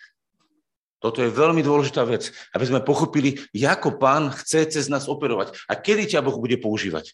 Toto 1.04 1.20
je 1.20 1.28
veľmi 1.28 1.60
dôležitá 1.60 2.08
vec, 2.08 2.32
aby 2.56 2.64
sme 2.64 2.80
pochopili, 2.80 3.44
ako 3.52 4.00
pán 4.00 4.32
chce 4.32 4.72
cez 4.72 4.88
nás 4.88 5.12
operovať 5.12 5.52
a 5.68 5.76
kedy 5.76 6.16
ťa 6.16 6.24
Boh 6.24 6.40
bude 6.40 6.56
používať. 6.56 7.12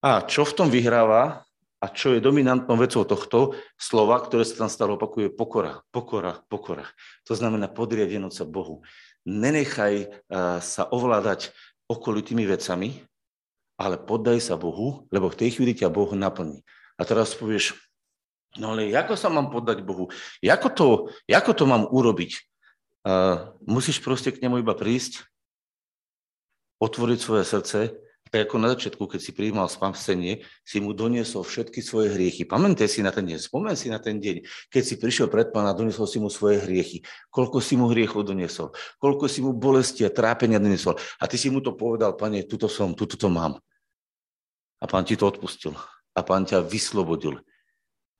A 0.00 0.24
čo 0.24 0.48
v 0.48 0.56
tom 0.56 0.72
vyhráva 0.72 1.44
a 1.82 1.86
čo 1.92 2.16
je 2.16 2.24
dominantnou 2.24 2.80
vecou 2.80 3.04
tohto 3.04 3.52
slova, 3.76 4.24
ktoré 4.24 4.48
sa 4.48 4.64
tam 4.64 4.70
stále 4.72 4.96
opakuje, 4.96 5.28
pokora, 5.34 5.84
pokora, 5.92 6.40
pokora. 6.48 6.88
To 7.28 7.36
znamená 7.36 7.68
podriadenosť 7.68 8.36
sa 8.38 8.46
Bohu. 8.48 8.80
Nenechaj 9.28 10.10
sa 10.64 10.82
ovládať 10.88 11.52
okolitými 11.92 12.48
vecami, 12.48 13.04
ale 13.76 13.98
poddaj 13.98 14.38
sa 14.40 14.54
Bohu, 14.54 15.10
lebo 15.10 15.28
v 15.28 15.38
tej 15.42 15.58
chvíli 15.58 15.74
ťa 15.74 15.90
Boh 15.90 16.10
naplní. 16.14 16.62
A 16.98 17.02
teraz 17.02 17.34
povieš, 17.34 17.74
No 18.60 18.76
ale 18.76 18.92
ako 18.92 19.16
sa 19.16 19.32
mám 19.32 19.48
poddať 19.48 19.80
Bohu? 19.80 20.12
Ako 20.44 20.68
to, 20.72 20.86
ako 21.24 21.52
to 21.56 21.64
mám 21.64 21.88
urobiť? 21.88 22.36
Uh, 23.02 23.56
musíš 23.64 23.98
proste 23.98 24.30
k 24.30 24.44
nemu 24.44 24.62
iba 24.62 24.76
prísť, 24.76 25.26
otvoriť 26.78 27.18
svoje 27.18 27.44
srdce, 27.46 27.78
tak 28.32 28.48
ako 28.48 28.56
na 28.64 28.72
začiatku, 28.72 29.04
keď 29.04 29.20
si 29.20 29.36
prijímal 29.36 29.68
spasenie, 29.68 30.40
si 30.64 30.80
mu 30.80 30.96
doniesol 30.96 31.44
všetky 31.44 31.84
svoje 31.84 32.16
hriechy. 32.16 32.48
Pamätaj 32.48 32.88
si 32.88 33.04
na 33.04 33.12
ten 33.12 33.28
deň, 33.28 33.36
spomen 33.36 33.76
si 33.76 33.92
na 33.92 34.00
ten 34.00 34.16
deň, 34.16 34.40
keď 34.72 34.82
si 34.82 34.96
prišiel 34.96 35.28
pred 35.28 35.52
pána, 35.52 35.76
doniesol 35.76 36.08
si 36.08 36.16
mu 36.16 36.32
svoje 36.32 36.64
hriechy. 36.64 37.04
Koľko 37.28 37.60
si 37.60 37.76
mu 37.76 37.92
hriechov 37.92 38.24
doniesol, 38.24 38.72
koľko 38.96 39.28
si 39.28 39.44
mu 39.44 39.52
bolesti 39.52 40.08
a 40.08 40.10
trápenia 40.10 40.56
doniesol. 40.56 40.96
A 41.20 41.28
ty 41.28 41.36
si 41.36 41.52
mu 41.52 41.60
to 41.60 41.76
povedal, 41.76 42.16
pane, 42.16 42.40
tuto 42.48 42.72
som, 42.72 42.96
tuto 42.96 43.20
to 43.20 43.28
mám. 43.28 43.60
A 44.80 44.88
pán 44.88 45.04
ti 45.04 45.12
to 45.12 45.28
odpustil. 45.28 45.76
A 46.16 46.20
pán 46.24 46.48
ťa 46.48 46.64
vyslobodil. 46.64 47.36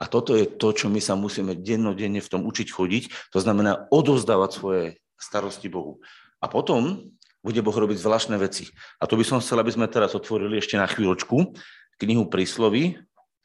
A 0.02 0.10
toto 0.10 0.34
je 0.34 0.50
to, 0.50 0.74
čo 0.74 0.90
my 0.90 0.98
sa 0.98 1.14
musíme 1.14 1.54
dennodenne 1.54 2.18
v 2.18 2.26
tom 2.26 2.42
učiť 2.42 2.74
chodiť. 2.74 3.30
To 3.30 3.38
znamená 3.38 3.86
odovzdávať 3.94 4.50
svoje 4.50 4.84
starosti 5.14 5.70
Bohu. 5.70 6.02
A 6.42 6.50
potom 6.50 7.14
bude 7.38 7.62
Boh 7.62 7.74
robiť 7.74 8.02
zvláštne 8.02 8.34
veci. 8.34 8.74
A 8.98 9.06
to 9.06 9.14
by 9.14 9.22
som 9.22 9.38
chcel, 9.38 9.62
aby 9.62 9.70
sme 9.70 9.86
teraz 9.86 10.18
otvorili 10.18 10.58
ešte 10.58 10.74
na 10.74 10.90
chvíľočku 10.90 11.54
knihu 12.02 12.26
Prísloví, 12.26 12.98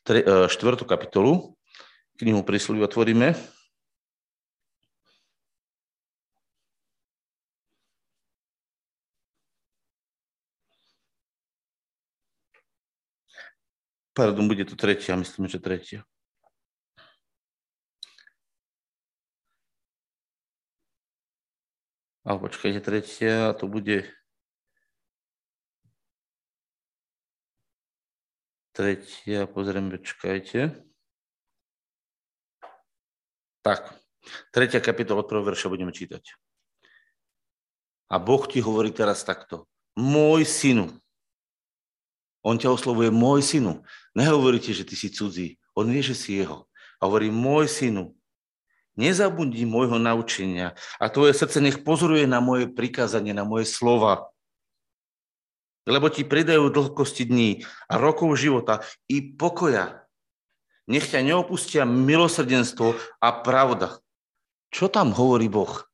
4. 0.10 0.50
E, 0.50 0.86
kapitolu. 0.90 1.54
Knihu 2.18 2.42
Prísloví 2.42 2.82
otvoríme. 2.82 3.38
Pardon, 14.18 14.50
bude 14.50 14.66
to 14.66 14.74
tretia, 14.74 15.14
myslím, 15.14 15.46
že 15.46 15.62
tretia. 15.62 16.02
A 22.28 22.36
počkajte, 22.36 22.84
tretia, 22.84 23.56
to 23.56 23.72
bude 23.72 24.04
tretia, 28.76 29.48
pozrieme, 29.48 29.96
počkajte. 29.96 30.76
Tak, 33.64 33.96
tretia 34.52 34.84
kapitola 34.84 35.24
od 35.24 35.32
prvého 35.32 35.48
verša 35.48 35.72
budeme 35.72 35.96
čítať. 35.96 36.36
A 38.12 38.20
Boh 38.20 38.44
ti 38.44 38.60
hovorí 38.60 38.92
teraz 38.92 39.24
takto. 39.24 39.64
Môj 39.96 40.44
synu. 40.44 41.00
On 42.44 42.60
ťa 42.60 42.76
oslovuje 42.76 43.08
môj 43.08 43.40
synu. 43.40 43.88
Nehovorí 44.12 44.60
ti, 44.60 44.76
že 44.76 44.84
ty 44.84 45.00
si 45.00 45.16
cudzí. 45.16 45.56
On 45.80 45.88
vie, 45.88 46.04
že 46.04 46.12
si 46.12 46.36
jeho. 46.36 46.68
A 47.00 47.08
hovorí, 47.08 47.32
môj 47.32 47.72
synu, 47.72 48.17
Nezabudni 48.98 49.64
môjho 49.70 50.02
naučenia 50.02 50.74
a 50.98 51.06
tvoje 51.14 51.38
srdce 51.38 51.62
nech 51.62 51.86
pozoruje 51.86 52.26
na 52.26 52.42
moje 52.42 52.66
prikázanie, 52.66 53.32
na 53.32 53.46
moje 53.46 53.70
slova. 53.70 54.34
Lebo 55.86 56.10
ti 56.10 56.26
pridajú 56.26 56.74
dlhkosti 56.74 57.30
dní 57.30 57.64
a 57.88 58.02
rokov 58.02 58.36
života 58.36 58.84
i 59.08 59.22
pokoja. 59.22 60.04
Nech 60.90 61.14
ťa 61.14 61.24
neopustia 61.24 61.86
milosrdenstvo 61.86 62.98
a 63.22 63.30
pravda. 63.46 64.02
Čo 64.74 64.92
tam 64.92 65.16
hovorí 65.16 65.48
Boh? 65.48 65.88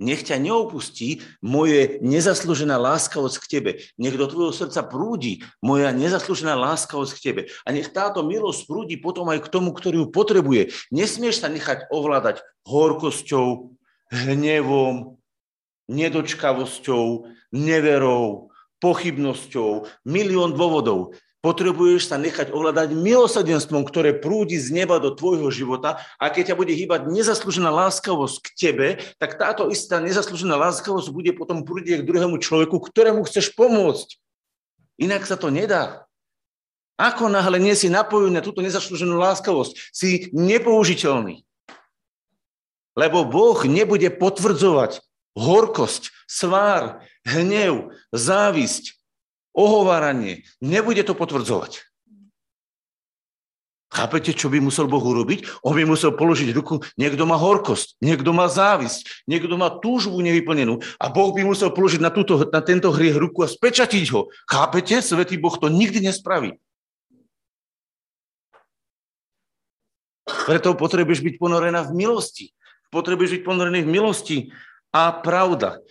Nech 0.00 0.24
ťa 0.24 0.40
neopustí 0.40 1.20
moje 1.44 2.00
nezaslúžená 2.00 2.80
láskavosť 2.80 3.36
k 3.36 3.50
tebe. 3.52 3.70
Nech 4.00 4.16
do 4.16 4.24
tvojho 4.24 4.56
srdca 4.56 4.80
prúdi 4.88 5.44
moja 5.60 5.92
nezaslúžená 5.92 6.56
láskavosť 6.56 7.12
k 7.20 7.22
tebe. 7.22 7.42
A 7.62 7.76
nech 7.76 7.92
táto 7.92 8.24
milosť 8.24 8.64
prúdi 8.64 8.96
potom 8.96 9.28
aj 9.28 9.44
k 9.44 9.52
tomu, 9.52 9.76
ktorý 9.76 10.02
ju 10.02 10.08
potrebuje. 10.08 10.72
Nesmieš 10.88 11.44
sa 11.44 11.52
nechať 11.52 11.92
ovládať 11.92 12.40
horkosťou, 12.64 13.76
hnevom, 14.08 15.20
nedočkavosťou, 15.92 17.04
neverou, 17.52 18.48
pochybnosťou, 18.80 19.84
milión 20.08 20.56
dôvodov. 20.56 21.12
Potrebuješ 21.40 22.12
sa 22.12 22.20
nechať 22.20 22.52
ovládať 22.52 22.92
milosrdenstvom, 22.92 23.88
ktoré 23.88 24.12
prúdi 24.12 24.60
z 24.60 24.76
neba 24.76 25.00
do 25.00 25.16
tvojho 25.16 25.48
života 25.48 25.96
a 26.20 26.28
keď 26.28 26.52
ťa 26.52 26.58
bude 26.60 26.76
hýbať 26.76 27.08
nezaslúžená 27.08 27.72
láskavosť 27.72 28.36
k 28.44 28.48
tebe, 28.52 28.88
tak 29.16 29.40
táto 29.40 29.72
istá 29.72 30.04
nezaslúžená 30.04 30.52
láskavosť 30.60 31.08
bude 31.08 31.32
potom 31.32 31.64
prúdiť 31.64 32.04
k 32.04 32.06
druhému 32.06 32.36
človeku, 32.36 32.76
ktorému 32.76 33.24
chceš 33.24 33.56
pomôcť. 33.56 34.20
Inak 35.00 35.24
sa 35.24 35.40
to 35.40 35.48
nedá. 35.48 36.04
Ako 37.00 37.32
náhle 37.32 37.56
nie 37.56 37.72
si 37.72 37.88
napojený 37.88 38.36
na 38.36 38.44
túto 38.44 38.60
nezaslúženú 38.60 39.16
láskavosť, 39.16 39.96
si 39.96 40.28
nepoužiteľný. 40.36 41.40
Lebo 42.92 43.24
Boh 43.24 43.56
nebude 43.64 44.12
potvrdzovať 44.12 45.00
horkosť, 45.32 46.12
svár, 46.28 47.00
hnev, 47.24 47.96
závisť, 48.12 48.99
ohováranie. 49.54 50.46
Nebude 50.62 51.02
to 51.02 51.14
potvrdzovať. 51.14 51.90
Chápete, 53.90 54.30
čo 54.30 54.46
by 54.46 54.62
musel 54.62 54.86
Boh 54.86 55.02
urobiť? 55.02 55.66
On 55.66 55.74
by 55.74 55.82
musel 55.82 56.14
položiť 56.14 56.54
ruku, 56.54 56.78
niekto 56.94 57.26
má 57.26 57.34
horkosť, 57.34 57.98
niekto 57.98 58.30
má 58.30 58.46
závisť, 58.46 59.26
niekto 59.26 59.58
má 59.58 59.66
túžbu 59.82 60.22
nevyplnenú 60.22 60.78
a 61.02 61.10
Boh 61.10 61.34
by 61.34 61.42
musel 61.42 61.74
položiť 61.74 61.98
na, 61.98 62.14
túto, 62.14 62.46
na 62.54 62.62
tento 62.62 62.94
hriech 62.94 63.18
ruku 63.18 63.42
a 63.42 63.50
spečatiť 63.50 64.06
ho. 64.14 64.30
Chápete? 64.46 65.02
Svetý 65.02 65.42
Boh 65.42 65.58
to 65.58 65.66
nikdy 65.66 66.06
nespraví. 66.06 66.54
Preto 70.46 70.78
potrebuješ 70.78 71.26
byť 71.26 71.34
ponorená 71.42 71.82
v 71.82 71.90
milosti. 71.98 72.54
Potrebuješ 72.94 73.38
byť 73.38 73.42
ponorený 73.42 73.82
v 73.82 73.90
milosti 73.90 74.38
a 74.94 75.10
pravda. 75.10 75.82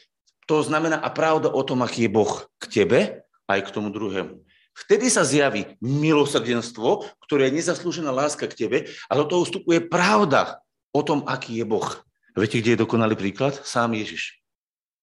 To 0.47 0.63
znamená 0.63 1.03
a 1.03 1.11
pravda 1.11 1.51
o 1.51 1.61
tom, 1.67 1.83
aký 1.83 2.07
je 2.07 2.15
Boh 2.15 2.47
k 2.63 2.65
tebe 2.71 3.27
aj 3.49 3.65
k 3.65 3.73
tomu 3.73 3.89
druhému. 3.89 4.45
Vtedy 4.77 5.09
sa 5.09 5.25
zjaví 5.25 5.75
milosrdenstvo, 5.81 7.09
ktoré 7.25 7.49
je 7.49 7.57
nezaslúžená 7.59 8.13
láska 8.13 8.45
k 8.47 8.55
tebe 8.55 8.77
a 9.09 9.13
do 9.17 9.25
toho 9.25 9.43
vstupuje 9.43 9.81
pravda 9.89 10.61
o 10.93 11.01
tom, 11.01 11.25
aký 11.25 11.59
je 11.59 11.65
Boh. 11.65 11.89
Viete, 12.37 12.61
kde 12.61 12.77
je 12.77 12.83
dokonalý 12.85 13.19
príklad? 13.19 13.57
Sám 13.65 13.97
Ježiš. 13.97 14.39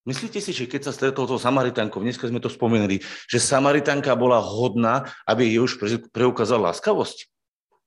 Myslíte 0.07 0.39
si, 0.39 0.55
že 0.55 0.71
keď 0.71 0.87
sa 0.87 0.95
stretol 0.95 1.27
so 1.27 1.35
Samaritánkou, 1.35 1.99
dneska 1.99 2.31
sme 2.31 2.39
to 2.39 2.47
spomenuli, 2.47 3.03
že 3.27 3.43
Samaritánka 3.43 4.15
bola 4.15 4.39
hodná, 4.39 5.11
aby 5.27 5.51
jej 5.51 5.59
už 5.59 5.83
preukázal 6.15 6.63
láskavosť? 6.63 7.27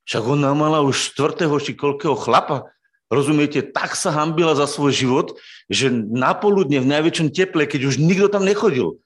Však 0.03 0.23
ona 0.27 0.51
mala 0.51 0.83
už 0.83 1.15
štvrtého 1.15 1.55
či 1.63 1.79
koľkého 1.79 2.19
chlapa. 2.19 2.67
Rozumiete, 3.07 3.63
tak 3.63 3.95
sa 3.95 4.11
hambila 4.13 4.53
za 4.53 4.67
svoj 4.67 4.91
život, 4.93 5.27
že 5.71 5.89
napoludne 5.89 6.83
v 6.83 6.91
najväčšom 6.91 7.31
teple, 7.31 7.65
keď 7.65 7.87
už 7.87 8.03
nikto 8.03 8.27
tam 8.29 8.43
nechodil, 8.45 8.99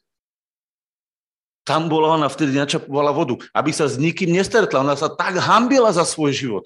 tam 1.64 1.88
bola 1.88 2.20
ona 2.20 2.28
vtedy 2.28 2.56
načapovala 2.60 3.16
vodu, 3.16 3.40
aby 3.56 3.72
sa 3.72 3.88
s 3.88 3.96
nikým 3.96 4.36
nestretla. 4.36 4.84
Ona 4.84 5.00
sa 5.00 5.08
tak 5.08 5.40
hambila 5.40 5.96
za 5.96 6.04
svoj 6.04 6.36
život. 6.36 6.66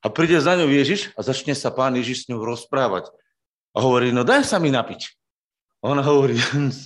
A 0.00 0.08
príde 0.08 0.36
za 0.40 0.56
ňou 0.56 0.68
Ježiš 0.68 1.12
a 1.16 1.24
začne 1.24 1.52
sa 1.56 1.72
pán 1.72 1.96
Ježiš 1.96 2.24
s 2.24 2.28
ňou 2.32 2.44
rozprávať. 2.44 3.08
A 3.76 3.84
hovorí, 3.84 4.12
no 4.12 4.24
daj 4.24 4.44
sa 4.48 4.60
mi 4.60 4.72
napiť. 4.72 5.12
A 5.80 5.96
ona 5.96 6.04
hovorí, 6.04 6.36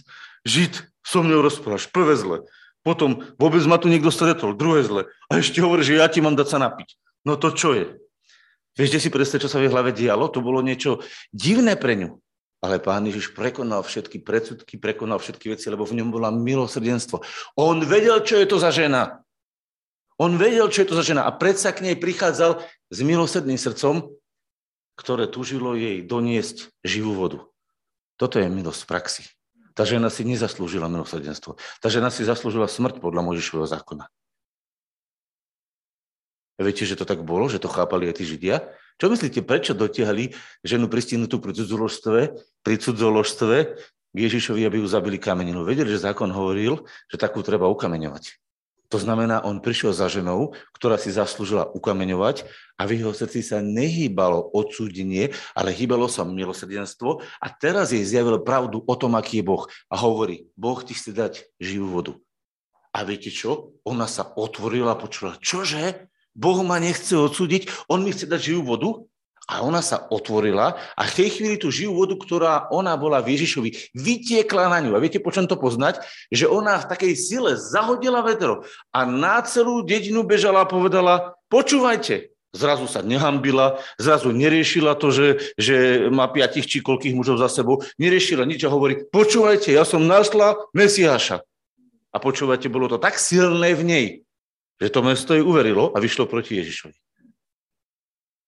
žid, 0.46 0.82
so 1.02 1.22
mnou 1.22 1.42
rozprávaš, 1.42 1.90
prvé 1.90 2.14
zle. 2.14 2.38
Potom 2.86 3.24
vôbec 3.40 3.64
ma 3.66 3.80
tu 3.80 3.90
niekto 3.90 4.12
stretol, 4.14 4.54
druhé 4.54 4.86
zle. 4.86 5.02
A 5.26 5.40
ešte 5.40 5.58
hovorí, 5.58 5.82
že 5.82 5.98
ja 5.98 6.06
ti 6.06 6.22
mám 6.22 6.36
dať 6.38 6.48
sa 6.54 6.58
napiť. 6.62 6.94
No 7.26 7.34
to 7.40 7.50
čo 7.50 7.72
je? 7.74 7.98
Viete 8.74 8.98
si 8.98 9.08
predstaviť, 9.08 9.46
čo 9.46 9.50
sa 9.50 9.62
v 9.62 9.66
jej 9.66 9.72
hlave 9.72 9.94
dialo? 9.94 10.26
To 10.30 10.42
bolo 10.42 10.58
niečo 10.58 11.00
divné 11.30 11.78
pre 11.78 11.94
ňu. 11.94 12.18
Ale 12.64 12.80
pán 12.80 13.04
Ježiš 13.04 13.36
prekonal 13.36 13.84
všetky 13.84 14.24
predsudky, 14.24 14.80
prekonal 14.80 15.20
všetky 15.20 15.52
veci, 15.52 15.68
lebo 15.68 15.84
v 15.84 16.00
ňom 16.00 16.08
bola 16.08 16.32
milosrdenstvo. 16.32 17.20
On 17.60 17.76
vedel, 17.84 18.24
čo 18.24 18.40
je 18.40 18.48
to 18.48 18.56
za 18.56 18.72
žena. 18.72 19.20
On 20.16 20.32
vedel, 20.40 20.72
čo 20.72 20.80
je 20.80 20.88
to 20.88 20.96
za 20.96 21.04
žena. 21.04 21.28
A 21.28 21.30
predsa 21.36 21.76
k 21.76 21.84
nej 21.84 21.96
prichádzal 22.00 22.64
s 22.88 22.98
milosrdným 23.04 23.60
srdcom, 23.60 24.16
ktoré 24.96 25.28
tužilo 25.28 25.76
jej 25.76 26.00
doniesť 26.00 26.72
živú 26.80 27.12
vodu. 27.12 27.44
Toto 28.16 28.40
je 28.40 28.48
milosť 28.48 28.80
v 28.80 28.88
praxi. 28.88 29.22
Tá 29.76 29.84
žena 29.84 30.08
si 30.08 30.24
nezaslúžila 30.24 30.88
milosrdenstvo. 30.88 31.60
Tá 31.84 31.92
žena 31.92 32.08
si 32.08 32.24
zaslúžila 32.24 32.64
smrť 32.64 32.96
podľa 32.96 33.28
Možišového 33.28 33.68
zákona. 33.68 34.08
Viete, 36.62 36.86
že 36.88 36.96
to 36.96 37.04
tak 37.04 37.26
bolo, 37.26 37.50
že 37.50 37.60
to 37.60 37.68
chápali 37.68 38.08
aj 38.08 38.22
tí 38.22 38.24
Židia? 38.24 38.62
Čo 38.94 39.10
myslíte, 39.10 39.42
prečo 39.42 39.74
dotiahli 39.74 40.30
ženu 40.62 40.86
pristihnutú 40.86 41.42
pri 41.42 41.52
cudzoložstve, 41.54 42.20
pri 42.62 42.74
cudzoložstve 42.78 43.56
k 44.14 44.16
Ježišovi, 44.16 44.62
aby 44.62 44.78
ju 44.78 44.86
zabili 44.86 45.18
kameninu? 45.18 45.66
Vedeli, 45.66 45.90
že 45.90 46.06
zákon 46.06 46.30
hovoril, 46.30 46.86
že 47.10 47.18
takú 47.18 47.42
treba 47.42 47.66
ukameňovať. 47.66 48.38
To 48.94 49.02
znamená, 49.02 49.42
on 49.42 49.58
prišiel 49.58 49.90
za 49.90 50.06
ženou, 50.06 50.54
ktorá 50.70 50.94
si 50.94 51.10
zaslúžila 51.10 51.66
ukameňovať 51.74 52.46
a 52.78 52.86
v 52.86 53.02
jeho 53.02 53.10
srdci 53.10 53.42
sa 53.42 53.58
nehýbalo 53.58 54.54
odsúdenie, 54.54 55.34
ale 55.50 55.74
hýbalo 55.74 56.06
sa 56.06 56.22
milosrdenstvo 56.22 57.18
a 57.42 57.46
teraz 57.50 57.90
jej 57.90 58.06
zjavil 58.06 58.38
pravdu 58.46 58.86
o 58.86 58.94
tom, 58.94 59.18
aký 59.18 59.42
je 59.42 59.48
Boh. 59.50 59.66
A 59.90 59.98
hovorí, 59.98 60.46
Boh 60.54 60.78
ti 60.78 60.94
chce 60.94 61.10
dať 61.10 61.32
živú 61.58 61.90
vodu. 61.90 62.14
A 62.94 63.02
viete 63.02 63.34
čo? 63.34 63.74
Ona 63.82 64.06
sa 64.06 64.30
otvorila 64.38 64.94
a 64.94 65.00
počula, 65.00 65.34
čože? 65.42 66.13
Boh 66.34 66.60
ma 66.66 66.82
nechce 66.82 67.14
odsúdiť, 67.14 67.70
on 67.86 68.02
mi 68.02 68.10
chce 68.10 68.26
dať 68.26 68.40
živú 68.42 68.62
vodu 68.74 68.90
a 69.44 69.60
ona 69.60 69.84
sa 69.84 70.08
otvorila 70.08 70.74
a 70.96 71.02
v 71.04 71.14
tej 71.14 71.28
chvíli 71.38 71.56
tú 71.60 71.68
živú 71.68 72.00
vodu, 72.00 72.16
ktorá 72.16 72.52
ona 72.72 72.96
bola 72.96 73.20
v 73.20 73.36
Ježišovi, 73.38 73.94
vytiekla 73.94 74.72
na 74.72 74.78
ňu. 74.80 74.96
A 74.96 75.02
viete, 75.04 75.20
po 75.20 75.30
čom 75.30 75.44
to 75.44 75.60
poznať? 75.60 76.00
Že 76.32 76.48
ona 76.48 76.80
v 76.80 76.88
takej 76.88 77.12
sile 77.14 77.52
zahodila 77.54 78.24
vedro 78.24 78.64
a 78.90 79.04
na 79.04 79.44
celú 79.44 79.84
dedinu 79.84 80.24
bežala 80.24 80.64
a 80.64 80.70
povedala, 80.70 81.36
počúvajte, 81.52 82.34
zrazu 82.56 82.88
sa 82.88 83.04
nehambila, 83.04 83.82
zrazu 84.00 84.32
neriešila 84.32 84.96
to, 84.96 85.12
že, 85.12 85.28
že 85.60 86.08
má 86.08 86.24
piatich 86.30 86.64
či 86.64 86.80
koľkých 86.80 87.12
mužov 87.12 87.36
za 87.36 87.52
sebou, 87.52 87.84
neriešila 88.00 88.48
nič 88.48 88.64
a 88.64 88.72
hovorí, 88.72 89.04
počúvajte, 89.12 89.76
ja 89.76 89.84
som 89.84 90.06
našla 90.08 90.56
Mesiáša. 90.72 91.44
A 92.14 92.16
počúvajte, 92.22 92.70
bolo 92.70 92.86
to 92.86 92.96
tak 92.96 93.18
silné 93.18 93.74
v 93.74 93.82
nej, 93.82 94.06
že 94.80 94.90
to 94.90 95.00
mesto 95.02 95.34
jej 95.34 95.44
uverilo 95.44 95.94
a 95.94 96.02
vyšlo 96.02 96.26
proti 96.26 96.58
Ježišovi. 96.58 96.96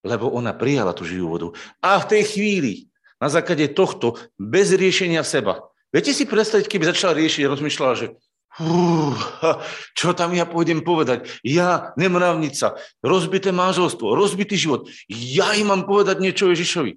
Lebo 0.07 0.31
ona 0.31 0.55
prijala 0.55 0.95
tú 0.95 1.03
živú 1.03 1.31
vodu. 1.31 1.49
A 1.83 1.99
v 1.99 2.09
tej 2.11 2.23
chvíli, 2.31 2.73
na 3.19 3.27
základe 3.27 3.67
tohto, 3.75 4.19
bez 4.39 4.71
riešenia 4.71 5.27
seba, 5.27 5.67
viete 5.91 6.15
si 6.15 6.29
predstaviť, 6.29 6.67
keby 6.71 6.91
začala 6.95 7.19
riešiť 7.19 7.43
a 7.47 7.53
rozmýšľala, 7.53 7.95
že 7.99 8.07
čo 9.93 10.17
tam 10.17 10.33
ja 10.33 10.49
pôjdem 10.49 10.81
povedať? 10.81 11.29
Ja, 11.45 11.93
nemravnica, 12.01 12.81
rozbité 13.05 13.53
manželstvo, 13.53 14.17
rozbitý 14.17 14.57
život. 14.57 14.89
Ja 15.13 15.53
im 15.53 15.69
mám 15.69 15.85
povedať 15.85 16.25
niečo 16.25 16.49
Ježišovi. 16.49 16.97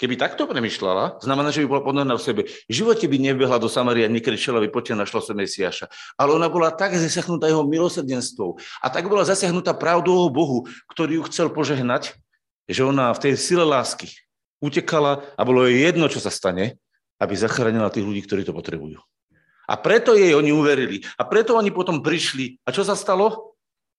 Keby 0.00 0.16
takto 0.16 0.48
premyšľala, 0.48 1.20
znamená, 1.20 1.52
že 1.52 1.60
by 1.60 1.66
bola 1.68 1.84
podľa 1.84 2.16
v 2.16 2.24
sebe. 2.24 2.42
V 2.48 2.72
živote 2.72 3.04
by 3.04 3.20
nebehla 3.20 3.60
do 3.60 3.68
Samaria, 3.68 4.08
nekričela 4.08 4.56
by, 4.64 4.72
poďte, 4.72 4.96
našla 4.96 5.20
sa 5.20 5.36
Mesiaša. 5.36 5.92
Ale 6.16 6.32
ona 6.32 6.48
bola 6.48 6.72
tak 6.72 6.96
zasiahnutá 6.96 7.52
jeho 7.52 7.68
milosrdenstvom 7.68 8.56
a 8.80 8.86
tak 8.88 9.04
bola 9.12 9.28
zasiahnutá 9.28 9.76
pravdou 9.76 10.24
o 10.24 10.32
Bohu, 10.32 10.64
ktorý 10.88 11.20
ju 11.20 11.22
chcel 11.28 11.52
požehnať, 11.52 12.16
že 12.64 12.80
ona 12.80 13.12
v 13.12 13.28
tej 13.28 13.32
sile 13.36 13.68
lásky 13.68 14.08
utekala 14.64 15.20
a 15.36 15.44
bolo 15.44 15.68
jej 15.68 15.92
jedno, 15.92 16.08
čo 16.08 16.16
sa 16.16 16.32
stane, 16.32 16.80
aby 17.20 17.36
zachránila 17.36 17.92
tých 17.92 18.08
ľudí, 18.08 18.24
ktorí 18.24 18.48
to 18.48 18.56
potrebujú. 18.56 19.04
A 19.68 19.76
preto 19.76 20.16
jej 20.16 20.32
oni 20.32 20.48
uverili. 20.48 21.04
A 21.20 21.28
preto 21.28 21.60
oni 21.60 21.68
potom 21.68 22.00
prišli. 22.00 22.56
A 22.64 22.72
čo 22.72 22.82
sa 22.88 22.96
stalo? 22.96 23.49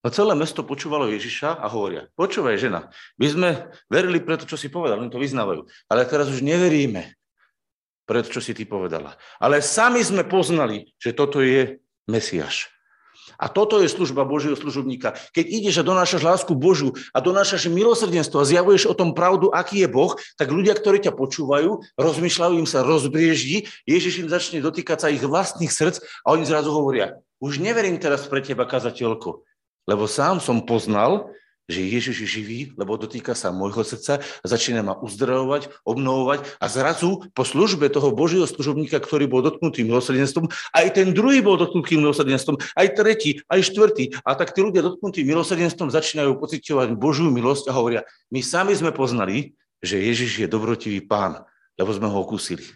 No 0.01 0.09
celé 0.09 0.33
mesto 0.33 0.65
počúvalo 0.65 1.05
Ježiša 1.13 1.61
a 1.61 1.69
hovoria, 1.69 2.09
počúvaj 2.17 2.57
žena, 2.57 2.89
my 3.21 3.27
sme 3.29 3.49
verili 3.85 4.17
preto, 4.17 4.49
čo 4.49 4.57
si 4.57 4.65
povedal, 4.65 4.97
oni 4.97 5.13
to 5.13 5.21
vyznávajú, 5.21 5.69
ale 5.93 6.09
teraz 6.09 6.25
už 6.33 6.41
neveríme 6.41 7.13
preto, 8.09 8.33
čo 8.33 8.41
si 8.41 8.57
ty 8.57 8.65
povedala. 8.65 9.13
Ale 9.37 9.61
sami 9.61 10.01
sme 10.01 10.25
poznali, 10.25 10.89
že 10.97 11.13
toto 11.13 11.39
je 11.45 11.77
Mesiaš. 12.09 12.73
A 13.37 13.45
toto 13.49 13.77
je 13.81 13.89
služba 13.89 14.25
Božieho 14.25 14.57
služobníka. 14.57 15.17
Keď 15.33 15.45
ideš 15.45 15.75
a 15.81 15.87
donášaš 15.87 16.21
lásku 16.25 16.53
Božu 16.57 16.93
a 17.13 17.21
donášaš 17.21 17.69
milosrdenstvo 17.69 18.41
a 18.41 18.49
zjavuješ 18.49 18.89
o 18.89 18.97
tom 18.97 19.13
pravdu, 19.13 19.53
aký 19.53 19.85
je 19.85 19.89
Boh, 19.89 20.13
tak 20.37 20.49
ľudia, 20.49 20.73
ktorí 20.73 21.01
ťa 21.01 21.13
počúvajú, 21.13 21.81
rozmýšľajú, 21.97 22.53
im 22.57 22.69
sa 22.69 22.81
rozbrieždi, 22.81 23.69
Ježiš 23.85 24.25
im 24.25 24.29
začne 24.29 24.65
dotýkať 24.65 24.97
sa 25.05 25.13
ich 25.13 25.21
vlastných 25.21 25.73
srdc 25.73 26.01
a 26.25 26.33
oni 26.33 26.45
zrazu 26.45 26.73
hovoria, 26.73 27.21
už 27.41 27.61
neverím 27.61 27.97
teraz 27.97 28.25
pre 28.29 28.41
teba, 28.45 28.69
kazateľko, 28.69 29.41
lebo 29.91 30.07
sám 30.07 30.39
som 30.39 30.63
poznal, 30.63 31.35
že 31.71 31.83
Ježiš 31.83 32.15
je 32.23 32.27
živý, 32.27 32.59
lebo 32.75 32.99
dotýka 32.99 33.31
sa 33.31 33.51
môjho 33.51 33.83
srdca 33.83 34.19
začína 34.43 34.83
ma 34.83 34.95
uzdravovať, 34.99 35.71
obnovovať 35.87 36.43
a 36.59 36.65
zrazu 36.67 37.23
po 37.31 37.43
službe 37.47 37.87
toho 37.87 38.11
Božieho 38.11 38.43
služobníka, 38.43 38.99
ktorý 38.99 39.27
bol 39.27 39.43
dotknutý 39.43 39.87
milosrdenstvom, 39.87 40.51
aj 40.75 40.87
ten 40.95 41.15
druhý 41.15 41.39
bol 41.39 41.55
dotknutý 41.55 41.95
milosrdenstvom, 41.99 42.59
aj 42.75 42.87
tretí, 42.95 43.39
aj 43.47 43.71
štvrtý. 43.71 44.19
A 44.27 44.35
tak 44.35 44.51
tí 44.51 44.59
ľudia 44.59 44.83
dotknutí 44.83 45.23
milosrdenstvom 45.23 45.91
začínajú 45.91 46.39
pocitovať 46.39 46.95
Božiu 46.99 47.31
milosť 47.31 47.71
a 47.71 47.75
hovoria, 47.75 48.03
my 48.31 48.43
sami 48.43 48.75
sme 48.75 48.91
poznali, 48.91 49.55
že 49.79 49.99
Ježiš 49.99 50.45
je 50.45 50.47
dobrotivý 50.51 50.99
pán, 51.03 51.41
lebo 51.79 51.89
sme 51.95 52.11
ho 52.11 52.17
okúsili. 52.19 52.67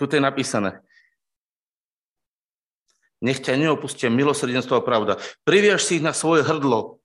Tu 0.00 0.08
je 0.08 0.16
napísané, 0.16 0.80
nech 3.20 3.40
ťa 3.44 3.60
neopustia 3.60 4.08
milosrdenstvo 4.08 4.80
a 4.80 4.82
pravda. 4.84 5.20
Priviaž 5.44 5.84
si 5.84 6.00
ich 6.00 6.04
na 6.04 6.16
svoje 6.16 6.44
hrdlo. 6.44 7.00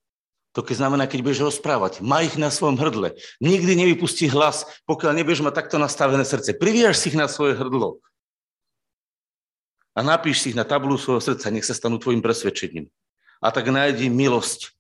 To 0.56 0.64
keď 0.64 0.88
znamená, 0.88 1.04
keď 1.04 1.20
budeš 1.20 1.52
rozprávať. 1.52 2.00
Má 2.00 2.24
ich 2.24 2.40
na 2.40 2.48
svojom 2.48 2.80
hrdle. 2.80 3.20
Nikdy 3.44 3.76
nevypustí 3.76 4.32
hlas, 4.32 4.64
pokiaľ 4.88 5.12
nebudeš 5.12 5.44
mať 5.44 5.54
takto 5.60 5.76
nastavené 5.76 6.24
srdce. 6.24 6.56
Priviaž 6.56 6.96
si 6.96 7.12
ich 7.12 7.20
na 7.20 7.28
svoje 7.28 7.60
hrdlo. 7.60 8.00
A 9.96 10.00
napíš 10.00 10.44
si 10.44 10.56
ich 10.56 10.60
na 10.60 10.64
tabulu 10.64 10.96
svojho 10.96 11.20
srdca, 11.20 11.52
nech 11.52 11.68
sa 11.68 11.76
stanú 11.76 12.00
tvojim 12.00 12.24
presvedčením. 12.24 12.88
A 13.44 13.52
tak 13.52 13.68
nájdi 13.68 14.08
milosť 14.08 14.72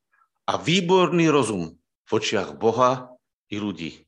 a 0.47 0.55
výborný 0.55 1.27
rozum 1.27 1.75
v 2.07 2.11
očiach 2.11 2.55
Boha 2.55 3.11
i 3.51 3.59
ľudí. 3.59 4.04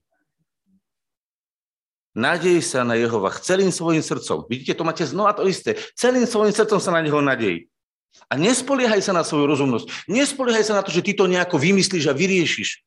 Nadej 2.18 2.66
sa 2.66 2.82
na 2.82 2.98
Jehova 2.98 3.30
celým 3.38 3.70
svojim 3.70 4.02
srdcom. 4.02 4.50
Vidíte, 4.50 4.74
to 4.74 4.82
máte 4.82 5.06
znova 5.06 5.38
to 5.38 5.46
isté. 5.46 5.78
Celým 5.94 6.26
svojim 6.26 6.50
srdcom 6.50 6.82
sa 6.82 6.90
na 6.90 7.06
Neho 7.06 7.22
nadej. 7.22 7.70
A 8.26 8.34
nespoliehaj 8.34 9.06
sa 9.06 9.14
na 9.14 9.22
svoju 9.22 9.46
rozumnosť. 9.46 10.10
Nespoliehaj 10.10 10.66
sa 10.66 10.74
na 10.74 10.82
to, 10.82 10.90
že 10.90 11.06
ty 11.06 11.14
to 11.14 11.30
nejako 11.30 11.62
vymyslíš 11.62 12.10
a 12.10 12.18
vyriešiš. 12.18 12.82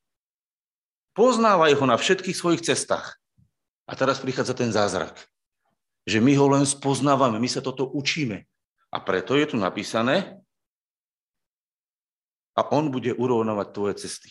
Poznávaj 1.14 1.78
ho 1.78 1.84
na 1.86 1.94
všetkých 1.94 2.34
svojich 2.34 2.66
cestách. 2.66 3.22
A 3.86 3.94
teraz 3.94 4.18
prichádza 4.18 4.58
ten 4.58 4.74
zázrak. 4.74 5.14
Že 6.10 6.18
my 6.18 6.32
ho 6.34 6.46
len 6.50 6.66
spoznávame, 6.66 7.38
my 7.38 7.46
sa 7.46 7.62
toto 7.62 7.86
učíme. 7.86 8.42
A 8.90 8.98
preto 8.98 9.38
je 9.38 9.54
tu 9.54 9.56
napísané, 9.56 10.42
a 12.58 12.66
on 12.76 12.92
bude 12.92 13.14
urovnovať 13.14 13.66
tvoje 13.72 13.94
cesty. 14.04 14.30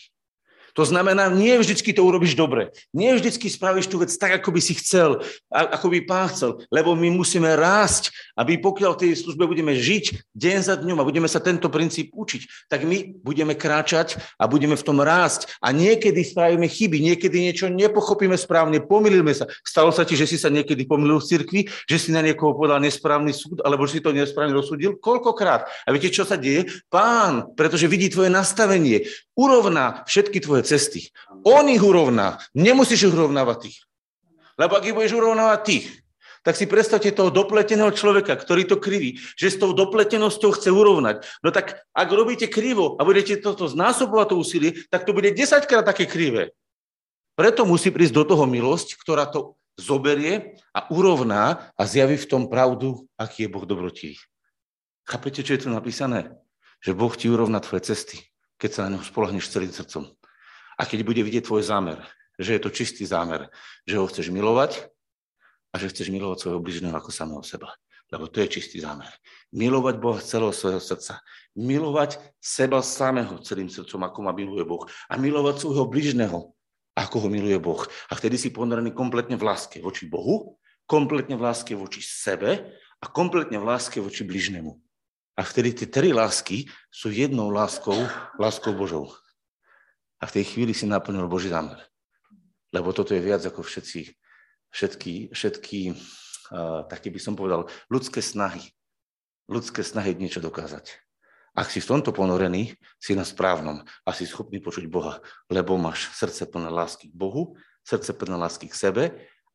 To 0.74 0.84
znamená, 0.86 1.30
nie 1.32 1.56
vždycky 1.58 1.90
to 1.92 2.04
urobíš 2.04 2.34
dobre. 2.38 2.70
Nie 2.94 3.16
vždycky 3.16 3.50
spravíš 3.50 3.90
tú 3.90 4.00
vec 4.00 4.10
tak, 4.14 4.40
ako 4.40 4.54
by 4.54 4.60
si 4.60 4.74
chcel, 4.78 5.22
ako 5.50 5.86
by 5.90 5.98
pán 6.06 6.28
chcel, 6.30 6.62
lebo 6.70 6.94
my 6.94 7.10
musíme 7.10 7.48
rásť, 7.56 8.14
aby 8.38 8.56
pokiaľ 8.60 8.96
v 8.96 9.00
tej 9.06 9.10
službe 9.20 9.44
budeme 9.44 9.74
žiť 9.76 10.34
deň 10.34 10.58
za 10.62 10.74
dňom 10.78 10.98
a 11.00 11.06
budeme 11.06 11.28
sa 11.28 11.42
tento 11.42 11.68
princíp 11.68 12.14
učiť, 12.14 12.70
tak 12.70 12.86
my 12.86 13.20
budeme 13.20 13.52
kráčať 13.54 14.16
a 14.38 14.46
budeme 14.46 14.78
v 14.78 14.86
tom 14.86 15.02
rásť. 15.02 15.50
A 15.60 15.74
niekedy 15.74 16.22
spravíme 16.22 16.66
chyby, 16.68 17.02
niekedy 17.02 17.36
niečo 17.40 17.66
nepochopíme 17.68 18.36
správne, 18.38 18.80
pomýlime 18.80 19.34
sa. 19.34 19.50
Stalo 19.66 19.90
sa 19.90 20.06
ti, 20.06 20.16
že 20.16 20.26
si 20.26 20.36
sa 20.40 20.48
niekedy 20.48 20.86
pomýlil 20.86 21.20
v 21.20 21.28
cirkvi, 21.28 21.60
že 21.88 21.96
si 21.98 22.10
na 22.14 22.24
niekoho 22.24 22.56
podal 22.56 22.80
nesprávny 22.80 23.34
súd, 23.34 23.60
alebo 23.60 23.84
že 23.84 23.98
si 23.98 24.04
to 24.04 24.14
nesprávne 24.14 24.54
rozsudil? 24.56 24.96
Koľkokrát? 24.96 25.68
A 25.84 25.88
viete, 25.92 26.12
čo 26.12 26.24
sa 26.24 26.40
deje? 26.40 26.68
Pán, 26.88 27.52
pretože 27.54 27.90
vidí 27.90 28.08
tvoje 28.08 28.32
nastavenie, 28.32 29.08
urovná 29.36 30.04
všetky 30.04 30.40
tvoje 30.44 30.59
cesty. 30.62 31.10
On 31.46 31.64
ich 31.68 31.82
urovná. 31.82 32.38
Nemusíš 32.52 33.08
ich 33.08 33.14
urovnávať 33.14 33.68
tých. 33.68 33.78
Lebo 34.60 34.76
ak 34.76 34.86
ich 34.86 34.96
budeš 34.96 35.16
urovnávať 35.16 35.60
tých, 35.64 35.86
tak 36.40 36.56
si 36.56 36.64
predstavte 36.64 37.12
toho 37.12 37.28
dopleteného 37.28 37.92
človeka, 37.92 38.32
ktorý 38.32 38.64
to 38.64 38.80
kriví, 38.80 39.20
že 39.36 39.52
s 39.52 39.60
tou 39.60 39.76
dopletenosťou 39.76 40.56
chce 40.56 40.72
urovnať. 40.72 41.20
No 41.44 41.52
tak 41.52 41.84
ak 41.92 42.08
robíte 42.08 42.48
krivo 42.48 42.96
a 42.96 43.04
budete 43.04 43.36
toto 43.36 43.68
znásobovať 43.68 44.26
to 44.32 44.36
úsilie, 44.40 44.70
tak 44.88 45.04
to 45.04 45.12
bude 45.12 45.28
10 45.28 45.68
krát 45.68 45.84
také 45.84 46.08
krivé. 46.08 46.56
Preto 47.36 47.68
musí 47.68 47.92
prísť 47.92 48.16
do 48.16 48.24
toho 48.24 48.44
milosť, 48.48 48.96
ktorá 49.00 49.28
to 49.28 49.56
zoberie 49.76 50.56
a 50.72 50.88
urovná 50.92 51.72
a 51.76 51.82
zjaví 51.84 52.16
v 52.16 52.28
tom 52.28 52.42
pravdu, 52.48 53.04
aký 53.20 53.44
je 53.44 53.52
Boh 53.52 53.64
dobrotivý. 53.64 54.16
Chápete, 55.04 55.44
čo 55.44 55.56
je 55.56 55.62
tu 55.64 55.68
napísané? 55.72 56.32
Že 56.80 56.96
Boh 56.96 57.12
ti 57.12 57.28
urovná 57.28 57.60
tvoje 57.60 57.92
cesty 57.92 58.30
keď 58.60 58.70
sa 58.70 58.80
na 58.86 59.00
ňo 59.00 59.00
spolahneš 59.00 59.48
celým 59.48 59.72
srdcom. 59.72 60.04
A 60.80 60.88
keď 60.88 61.04
bude 61.04 61.20
vidieť 61.20 61.44
tvoj 61.44 61.60
zámer, 61.68 62.00
že 62.40 62.56
je 62.56 62.62
to 62.64 62.72
čistý 62.72 63.04
zámer, 63.04 63.52
že 63.84 64.00
ho 64.00 64.08
chceš 64.08 64.32
milovať 64.32 64.88
a 65.70 65.74
že 65.76 65.92
chceš 65.92 66.08
milovať 66.08 66.40
svojho 66.40 66.64
bližného 66.64 66.96
ako 66.96 67.12
samého 67.12 67.44
seba. 67.44 67.76
Lebo 68.08 68.26
to 68.26 68.40
je 68.42 68.58
čistý 68.58 68.80
zámer. 68.80 69.12
Milovať 69.52 70.00
Boha 70.00 70.18
z 70.18 70.34
celého 70.34 70.50
svojho 70.50 70.82
srdca. 70.82 71.20
Milovať 71.54 72.18
seba 72.40 72.80
samého 72.80 73.38
celým 73.44 73.68
srdcom, 73.68 74.02
ako 74.02 74.18
ma 74.24 74.32
miluje 74.32 74.64
Boh. 74.66 74.82
A 75.06 75.14
milovať 75.20 75.62
svojho 75.62 75.86
bližného, 75.86 76.50
ako 76.96 77.16
ho 77.22 77.28
miluje 77.30 77.60
Boh. 77.60 77.84
A 78.10 78.16
vtedy 78.18 78.40
si 78.40 78.50
ponorený 78.50 78.90
kompletne 78.96 79.38
v 79.38 79.46
láske 79.46 79.78
voči 79.78 80.10
Bohu, 80.10 80.58
kompletne 80.90 81.38
v 81.38 81.44
láske 81.44 81.78
voči 81.78 82.02
sebe 82.02 82.74
a 82.98 83.06
kompletne 83.06 83.62
v 83.62 83.68
láske 83.68 84.02
voči 84.02 84.26
bližnému. 84.26 84.74
A 85.38 85.46
vtedy 85.46 85.70
tie 85.70 85.86
tri 85.86 86.10
lásky 86.10 86.66
sú 86.90 87.14
jednou 87.14 87.46
láskou, 87.52 87.94
láskou 88.42 88.74
Božou. 88.74 89.14
A 90.20 90.28
v 90.28 90.34
tej 90.36 90.44
chvíli 90.52 90.76
si 90.76 90.84
naplnil 90.84 91.24
Boží 91.26 91.48
zámer. 91.48 91.80
Lebo 92.70 92.92
toto 92.92 93.16
je 93.16 93.24
viac 93.24 93.40
ako 93.42 93.64
všetci, 93.64 94.14
všetky, 94.70 95.32
všetky 95.32 95.80
uh, 96.52 96.86
také 96.86 97.08
by 97.10 97.20
som 97.20 97.34
povedal, 97.34 97.66
ľudské 97.88 98.20
snahy. 98.20 98.62
Ľudské 99.50 99.82
snahy 99.82 100.14
niečo 100.14 100.38
dokázať. 100.38 100.94
Ak 101.58 101.66
si 101.66 101.82
v 101.82 101.90
tomto 101.90 102.14
ponorený, 102.14 102.78
si 103.02 103.18
na 103.18 103.26
správnom 103.26 103.82
a 104.06 104.10
si 104.14 104.22
schopný 104.22 104.62
počuť 104.62 104.86
Boha, 104.86 105.18
lebo 105.50 105.74
máš 105.74 106.06
srdce 106.14 106.46
plné 106.46 106.70
lásky 106.70 107.10
k 107.10 107.18
Bohu, 107.18 107.58
srdce 107.82 108.14
plné 108.14 108.38
lásky 108.38 108.70
k 108.70 108.78
sebe 108.78 109.04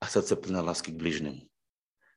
a 0.03 0.05
srdce 0.11 0.35
plné 0.35 0.59
lásky 0.59 0.91
k 0.91 0.99
bližnému. 0.99 1.39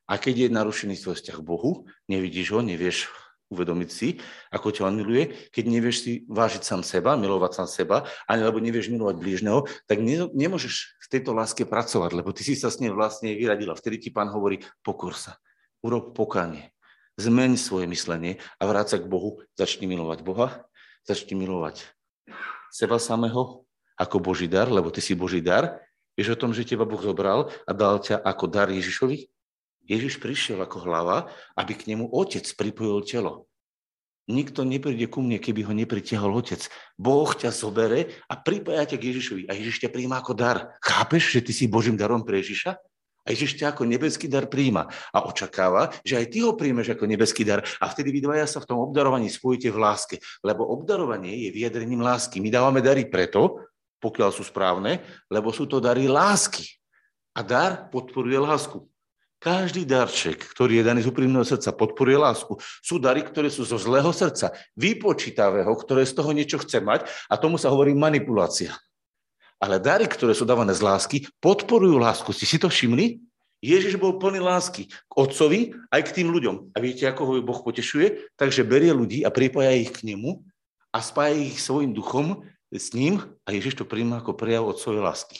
A 0.09 0.17
keď 0.19 0.35
je 0.35 0.47
narušený 0.51 0.99
svoj 0.99 1.21
vzťah 1.21 1.37
k 1.39 1.47
Bohu, 1.47 1.87
nevidíš 2.11 2.51
ho, 2.51 2.59
nevieš 2.59 3.07
uvedomiť 3.49 3.89
si, 3.89 4.21
ako 4.53 4.69
ťa 4.69 4.87
on 4.87 4.95
miluje. 4.97 5.49
Keď 5.49 5.63
nevieš 5.65 5.97
si 6.05 6.11
vážiť 6.29 6.61
sám 6.61 6.81
seba, 6.85 7.17
milovať 7.17 7.51
sám 7.57 7.67
seba, 7.69 7.97
ani 8.29 8.45
alebo 8.45 8.61
nevieš 8.61 8.93
milovať 8.93 9.15
blížneho, 9.17 9.65
tak 9.89 9.99
ne, 9.99 10.29
nemôžeš 10.31 10.95
v 11.01 11.07
tejto 11.09 11.33
láske 11.33 11.65
pracovať, 11.65 12.11
lebo 12.13 12.29
ty 12.29 12.45
si 12.45 12.53
sa 12.53 12.69
s 12.69 12.77
ním 12.77 12.93
vlastne 12.93 13.33
vyradila. 13.33 13.73
Vtedy 13.73 13.97
ti 13.97 14.09
pán 14.13 14.29
hovorí, 14.29 14.61
pokor 14.85 15.17
sa, 15.17 15.41
urob 15.81 16.13
pokanie, 16.13 16.69
zmeň 17.17 17.57
svoje 17.57 17.89
myslenie 17.89 18.37
a 18.61 18.63
vráť 18.69 18.95
sa 18.95 18.97
k 19.01 19.09
Bohu, 19.09 19.41
začni 19.57 19.89
milovať 19.89 20.21
Boha, 20.21 20.63
začni 21.03 21.33
milovať 21.33 21.83
seba 22.69 23.01
samého 23.01 23.65
ako 23.99 24.17
Boží 24.23 24.47
dar, 24.47 24.71
lebo 24.71 24.93
ty 24.93 25.03
si 25.03 25.17
Boží 25.17 25.43
dar. 25.43 25.83
Vieš 26.15 26.35
o 26.35 26.39
tom, 26.39 26.51
že 26.55 26.63
teba 26.63 26.87
Boh 26.87 27.01
zobral 27.01 27.51
a 27.67 27.71
dal 27.75 27.99
ťa 27.99 28.21
ako 28.23 28.45
dar 28.47 28.71
Ježišovi? 28.71 29.27
Ježiš 29.89 30.21
prišiel 30.21 30.61
ako 30.61 30.85
hlava, 30.85 31.33
aby 31.57 31.73
k 31.73 31.89
nemu 31.89 32.13
otec 32.13 32.45
pripojil 32.53 33.01
telo. 33.01 33.49
Nikto 34.29 34.61
nepríde 34.61 35.09
ku 35.09 35.25
mne, 35.25 35.41
keby 35.41 35.65
ho 35.65 35.73
nepritiahol 35.73 36.29
otec. 36.37 36.61
Boh 37.01 37.33
ťa 37.33 37.49
zobere 37.49 38.21
a 38.29 38.37
pripája 38.37 38.93
ťa 38.93 38.97
k 39.01 39.07
Ježišovi. 39.09 39.43
A 39.49 39.57
Ježiš 39.57 39.81
ťa 39.81 39.89
príjma 39.89 40.21
ako 40.21 40.37
dar. 40.37 40.77
Chápeš, 40.85 41.33
že 41.33 41.41
ty 41.41 41.51
si 41.57 41.65
Božím 41.65 41.97
darom 41.97 42.21
pre 42.21 42.37
Ježiša? 42.37 42.77
A 43.25 43.27
Ježiš 43.33 43.57
ťa 43.57 43.73
ako 43.73 43.89
nebeský 43.89 44.29
dar 44.29 44.45
príjma 44.45 44.85
a 45.09 45.25
očakáva, 45.25 45.89
že 46.05 46.17
aj 46.17 46.25
ty 46.29 46.45
ho 46.45 46.53
príjmeš 46.53 46.93
ako 46.93 47.09
nebeský 47.09 47.41
dar. 47.41 47.65
A 47.81 47.89
vtedy 47.89 48.13
vy 48.13 48.21
dvaja 48.21 48.45
sa 48.45 48.61
v 48.61 48.69
tom 48.69 48.85
obdarovaní 48.85 49.33
spojíte 49.33 49.73
v 49.73 49.81
láske. 49.81 50.15
Lebo 50.45 50.61
obdarovanie 50.77 51.49
je 51.49 51.49
vyjadrením 51.49 52.05
lásky. 52.05 52.37
My 52.37 52.53
dávame 52.53 52.85
dary 52.85 53.09
preto, 53.09 53.65
pokiaľ 53.97 54.29
sú 54.29 54.45
správne, 54.45 55.01
lebo 55.25 55.49
sú 55.49 55.65
to 55.65 55.81
dary 55.81 56.05
lásky. 56.05 56.69
A 57.33 57.41
dar 57.41 57.89
podporuje 57.89 58.37
lásku. 58.37 58.85
Každý 59.39 59.87
darček, 59.87 60.51
ktorý 60.51 60.83
je 60.83 60.87
daný 60.91 60.99
z 61.07 61.15
úprimného 61.15 61.47
srdca, 61.47 61.71
podporuje 61.71 62.19
lásku. 62.19 62.59
Sú 62.83 62.99
dary, 62.99 63.23
ktoré 63.23 63.47
sú 63.47 63.63
zo 63.63 63.79
zlého 63.79 64.11
srdca, 64.11 64.51
vypočítavého, 64.75 65.71
ktoré 65.79 66.03
z 66.03 66.11
toho 66.19 66.35
niečo 66.35 66.59
chce 66.59 66.83
mať 66.83 67.07
a 67.31 67.39
tomu 67.39 67.55
sa 67.55 67.71
hovorí 67.71 67.95
manipulácia. 67.95 68.75
Ale 69.63 69.79
dary, 69.79 70.11
ktoré 70.11 70.35
sú 70.35 70.43
dávané 70.43 70.75
z 70.75 70.83
lásky, 70.83 71.17
podporujú 71.39 71.95
lásku. 71.95 72.27
Ste 72.35 72.47
si 72.47 72.57
to 72.59 72.67
všimli? 72.67 73.23
Ježiš 73.63 73.95
bol 73.99 74.19
plný 74.19 74.43
lásky 74.43 74.87
k 74.91 75.13
otcovi 75.15 75.71
aj 75.91 76.11
k 76.11 76.13
tým 76.19 76.31
ľuďom. 76.31 76.75
A 76.75 76.77
viete, 76.83 77.07
ako 77.07 77.21
ho 77.23 77.33
Boh 77.39 77.59
potešuje? 77.63 78.35
Takže 78.35 78.67
berie 78.67 78.91
ľudí 78.91 79.23
a 79.23 79.31
pripája 79.31 79.71
ich 79.71 79.91
k 79.95 80.03
nemu 80.03 80.43
a 80.91 80.99
spája 80.99 81.35
ich 81.35 81.59
svojim 81.59 81.95
duchom 81.95 82.43
s 82.71 82.91
ním 82.91 83.23
a 83.47 83.55
Ježiš 83.55 83.83
to 83.83 83.85
príjma 83.87 84.19
ako 84.19 84.35
prejav 84.35 84.67
otcovej 84.67 85.03
lásky. 85.03 85.39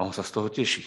A 0.00 0.08
on 0.08 0.12
sa 0.16 0.24
z 0.24 0.32
toho 0.32 0.48
teší. 0.48 0.84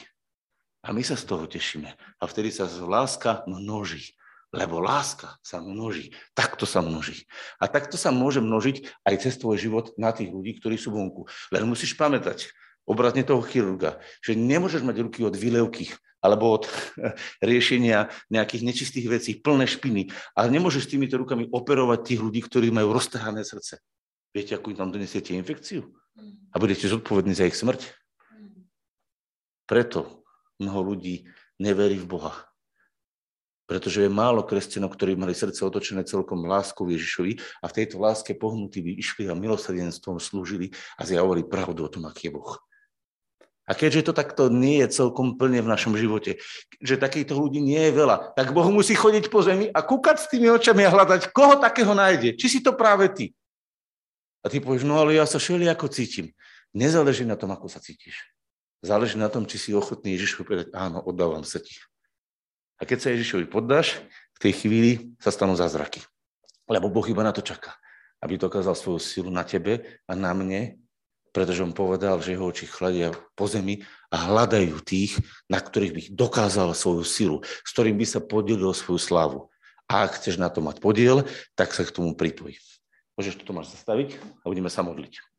A 0.84 0.91
my 0.91 1.00
sa 1.00 1.15
z 1.15 1.24
toho 1.24 1.48
tešíme. 1.48 1.88
A 2.19 2.24
vtedy 2.28 2.52
sa 2.52 2.67
láska 2.67 3.48
množí. 3.48 4.19
Lebo 4.54 4.84
láska 4.84 5.39
sa 5.41 5.63
množí. 5.63 6.13
Takto 6.38 6.67
sa 6.67 6.84
množí. 6.84 7.26
A 7.58 7.72
takto 7.72 7.98
sa 7.98 8.13
môže 8.13 8.43
množiť 8.43 9.02
aj 9.08 9.15
cez 9.24 9.39
tvoj 9.39 9.58
život 9.58 9.96
na 9.98 10.13
tých 10.13 10.30
ľudí, 10.30 10.60
ktorí 10.60 10.78
sú 10.78 10.93
vonku. 10.93 11.26
Len 11.50 11.65
musíš 11.65 11.98
pamätať, 11.98 12.54
obrazne 12.86 13.24
toho 13.26 13.41
chirurga, 13.41 13.98
že 14.22 14.38
nemôžeš 14.38 14.84
mať 14.86 14.98
ruky 15.02 15.24
od 15.24 15.34
výlevky 15.34 15.89
alebo 16.24 16.60
od 16.60 16.63
riešenia 17.50 18.13
nejakých 18.30 18.63
nečistých 18.63 19.08
vecí, 19.10 19.32
plné 19.39 19.65
špiny. 19.65 20.12
Ale 20.38 20.54
nemôžeš 20.54 20.91
týmito 20.91 21.17
rukami 21.17 21.50
operovať 21.50 22.00
tých 22.13 22.19
ľudí, 22.22 22.39
ktorí 22.46 22.69
majú 22.69 22.93
roztrhané 22.93 23.41
srdce. 23.41 23.82
Viete, 24.36 24.54
ako 24.54 24.72
im 24.72 24.78
tam 24.78 24.89
donesiete 24.93 25.34
infekciu? 25.34 25.84
A 26.54 26.56
budete 26.62 26.86
zodpovední 26.86 27.34
za 27.34 27.50
ich 27.50 27.58
smrť? 27.58 27.89
Preto 29.65 30.22
mnoho 30.61 30.93
ľudí 30.93 31.25
neverí 31.61 31.97
v 32.01 32.09
Boha. 32.09 32.33
Pretože 33.63 34.03
je 34.03 34.11
málo 34.11 34.43
kresťanov, 34.43 34.91
ktorí 34.91 35.15
mali 35.15 35.31
srdce 35.31 35.63
otočené 35.63 36.03
celkom 36.03 36.43
láskou 36.43 36.83
Ježišovi 36.91 37.39
a 37.63 37.71
v 37.71 37.75
tejto 37.79 37.95
láske 37.95 38.35
pohnutí 38.35 38.83
by 38.83 38.91
išli 38.99 39.31
a 39.31 39.33
milosrdenstvom 39.33 40.19
slúžili 40.19 40.75
a 40.99 41.07
zjavovali 41.07 41.47
pravdu 41.47 41.87
o 41.87 41.89
tom, 41.89 42.03
aký 42.05 42.27
je 42.27 42.35
Boh. 42.35 42.59
A 43.63 43.71
keďže 43.71 44.11
to 44.11 44.13
takto 44.13 44.51
nie 44.51 44.83
je 44.83 44.91
celkom 44.91 45.39
plne 45.39 45.63
v 45.63 45.71
našom 45.71 45.95
živote, 45.95 46.35
že 46.83 46.99
takýchto 46.99 47.39
ľudí 47.39 47.63
nie 47.63 47.79
je 47.79 47.95
veľa, 47.95 48.35
tak 48.35 48.51
Boh 48.51 48.67
musí 48.67 48.91
chodiť 48.91 49.31
po 49.31 49.39
zemi 49.39 49.71
a 49.71 49.79
kúkať 49.79 50.19
s 50.19 50.27
tými 50.27 50.51
očami 50.51 50.83
a 50.83 50.91
hľadať, 50.91 51.31
koho 51.31 51.55
takého 51.63 51.95
nájde. 51.95 52.35
Či 52.35 52.47
si 52.51 52.59
to 52.59 52.75
práve 52.75 53.07
ty. 53.15 53.31
A 54.43 54.51
ty 54.51 54.59
povieš, 54.59 54.83
no 54.83 54.99
ale 54.99 55.15
ja 55.15 55.23
sa 55.23 55.39
šeli 55.39 55.71
ako 55.71 55.87
cítim. 55.87 56.35
Nezáleží 56.75 57.23
na 57.23 57.39
tom, 57.39 57.55
ako 57.55 57.71
sa 57.71 57.79
cítiš. 57.79 58.19
Záleží 58.84 59.15
na 59.15 59.32
tom, 59.32 59.48
či 59.48 59.56
si 59.56 59.72
ochotný 59.72 60.19
Ježišovi 60.19 60.43
povedať, 60.43 60.67
áno, 60.76 61.00
oddávam 61.00 61.48
sa 61.48 61.63
ti. 61.63 61.80
A 62.76 62.84
keď 62.84 63.00
sa 63.00 63.10
Ježišovi 63.15 63.48
poddáš, 63.48 64.04
v 64.36 64.39
tej 64.43 64.54
chvíli 64.60 64.91
sa 65.24 65.32
stanú 65.32 65.56
zázraky. 65.56 66.04
Lebo 66.67 66.91
Boh 66.91 67.08
iba 67.08 67.24
na 67.24 67.32
to 67.32 67.39
čaká, 67.39 67.80
aby 68.19 68.36
dokázal 68.36 68.76
svoju 68.76 69.00
silu 69.00 69.32
na 69.32 69.48
tebe 69.48 70.04
a 70.04 70.12
na 70.19 70.36
mne, 70.36 70.84
pretože 71.32 71.63
on 71.63 71.72
povedal, 71.72 72.19
že 72.19 72.36
jeho 72.36 72.43
oči 72.43 72.67
chladia 72.67 73.15
po 73.39 73.48
zemi 73.48 73.88
a 74.12 74.30
hľadajú 74.30 74.76
tých, 74.84 75.15
na 75.48 75.63
ktorých 75.63 75.93
by 75.96 76.02
dokázal 76.12 76.76
svoju 76.76 77.08
silu, 77.08 77.38
s 77.41 77.69
ktorým 77.72 77.96
by 77.96 78.06
sa 78.06 78.19
podelil 78.19 78.76
svoju 78.76 79.00
slavu. 79.00 79.39
A 79.88 80.04
ak 80.04 80.19
chceš 80.19 80.36
na 80.36 80.52
to 80.52 80.60
mať 80.60 80.84
podiel, 80.84 81.24
tak 81.56 81.72
sa 81.72 81.88
k 81.88 81.96
tomu 81.96 82.19
pripoj. 82.19 82.54
Môžeš 83.15 83.39
to 83.39 83.48
Tomáš 83.48 83.72
zastaviť 83.74 84.19
a 84.43 84.46
budeme 84.52 84.67
sa 84.67 84.84
modliť. 84.84 85.33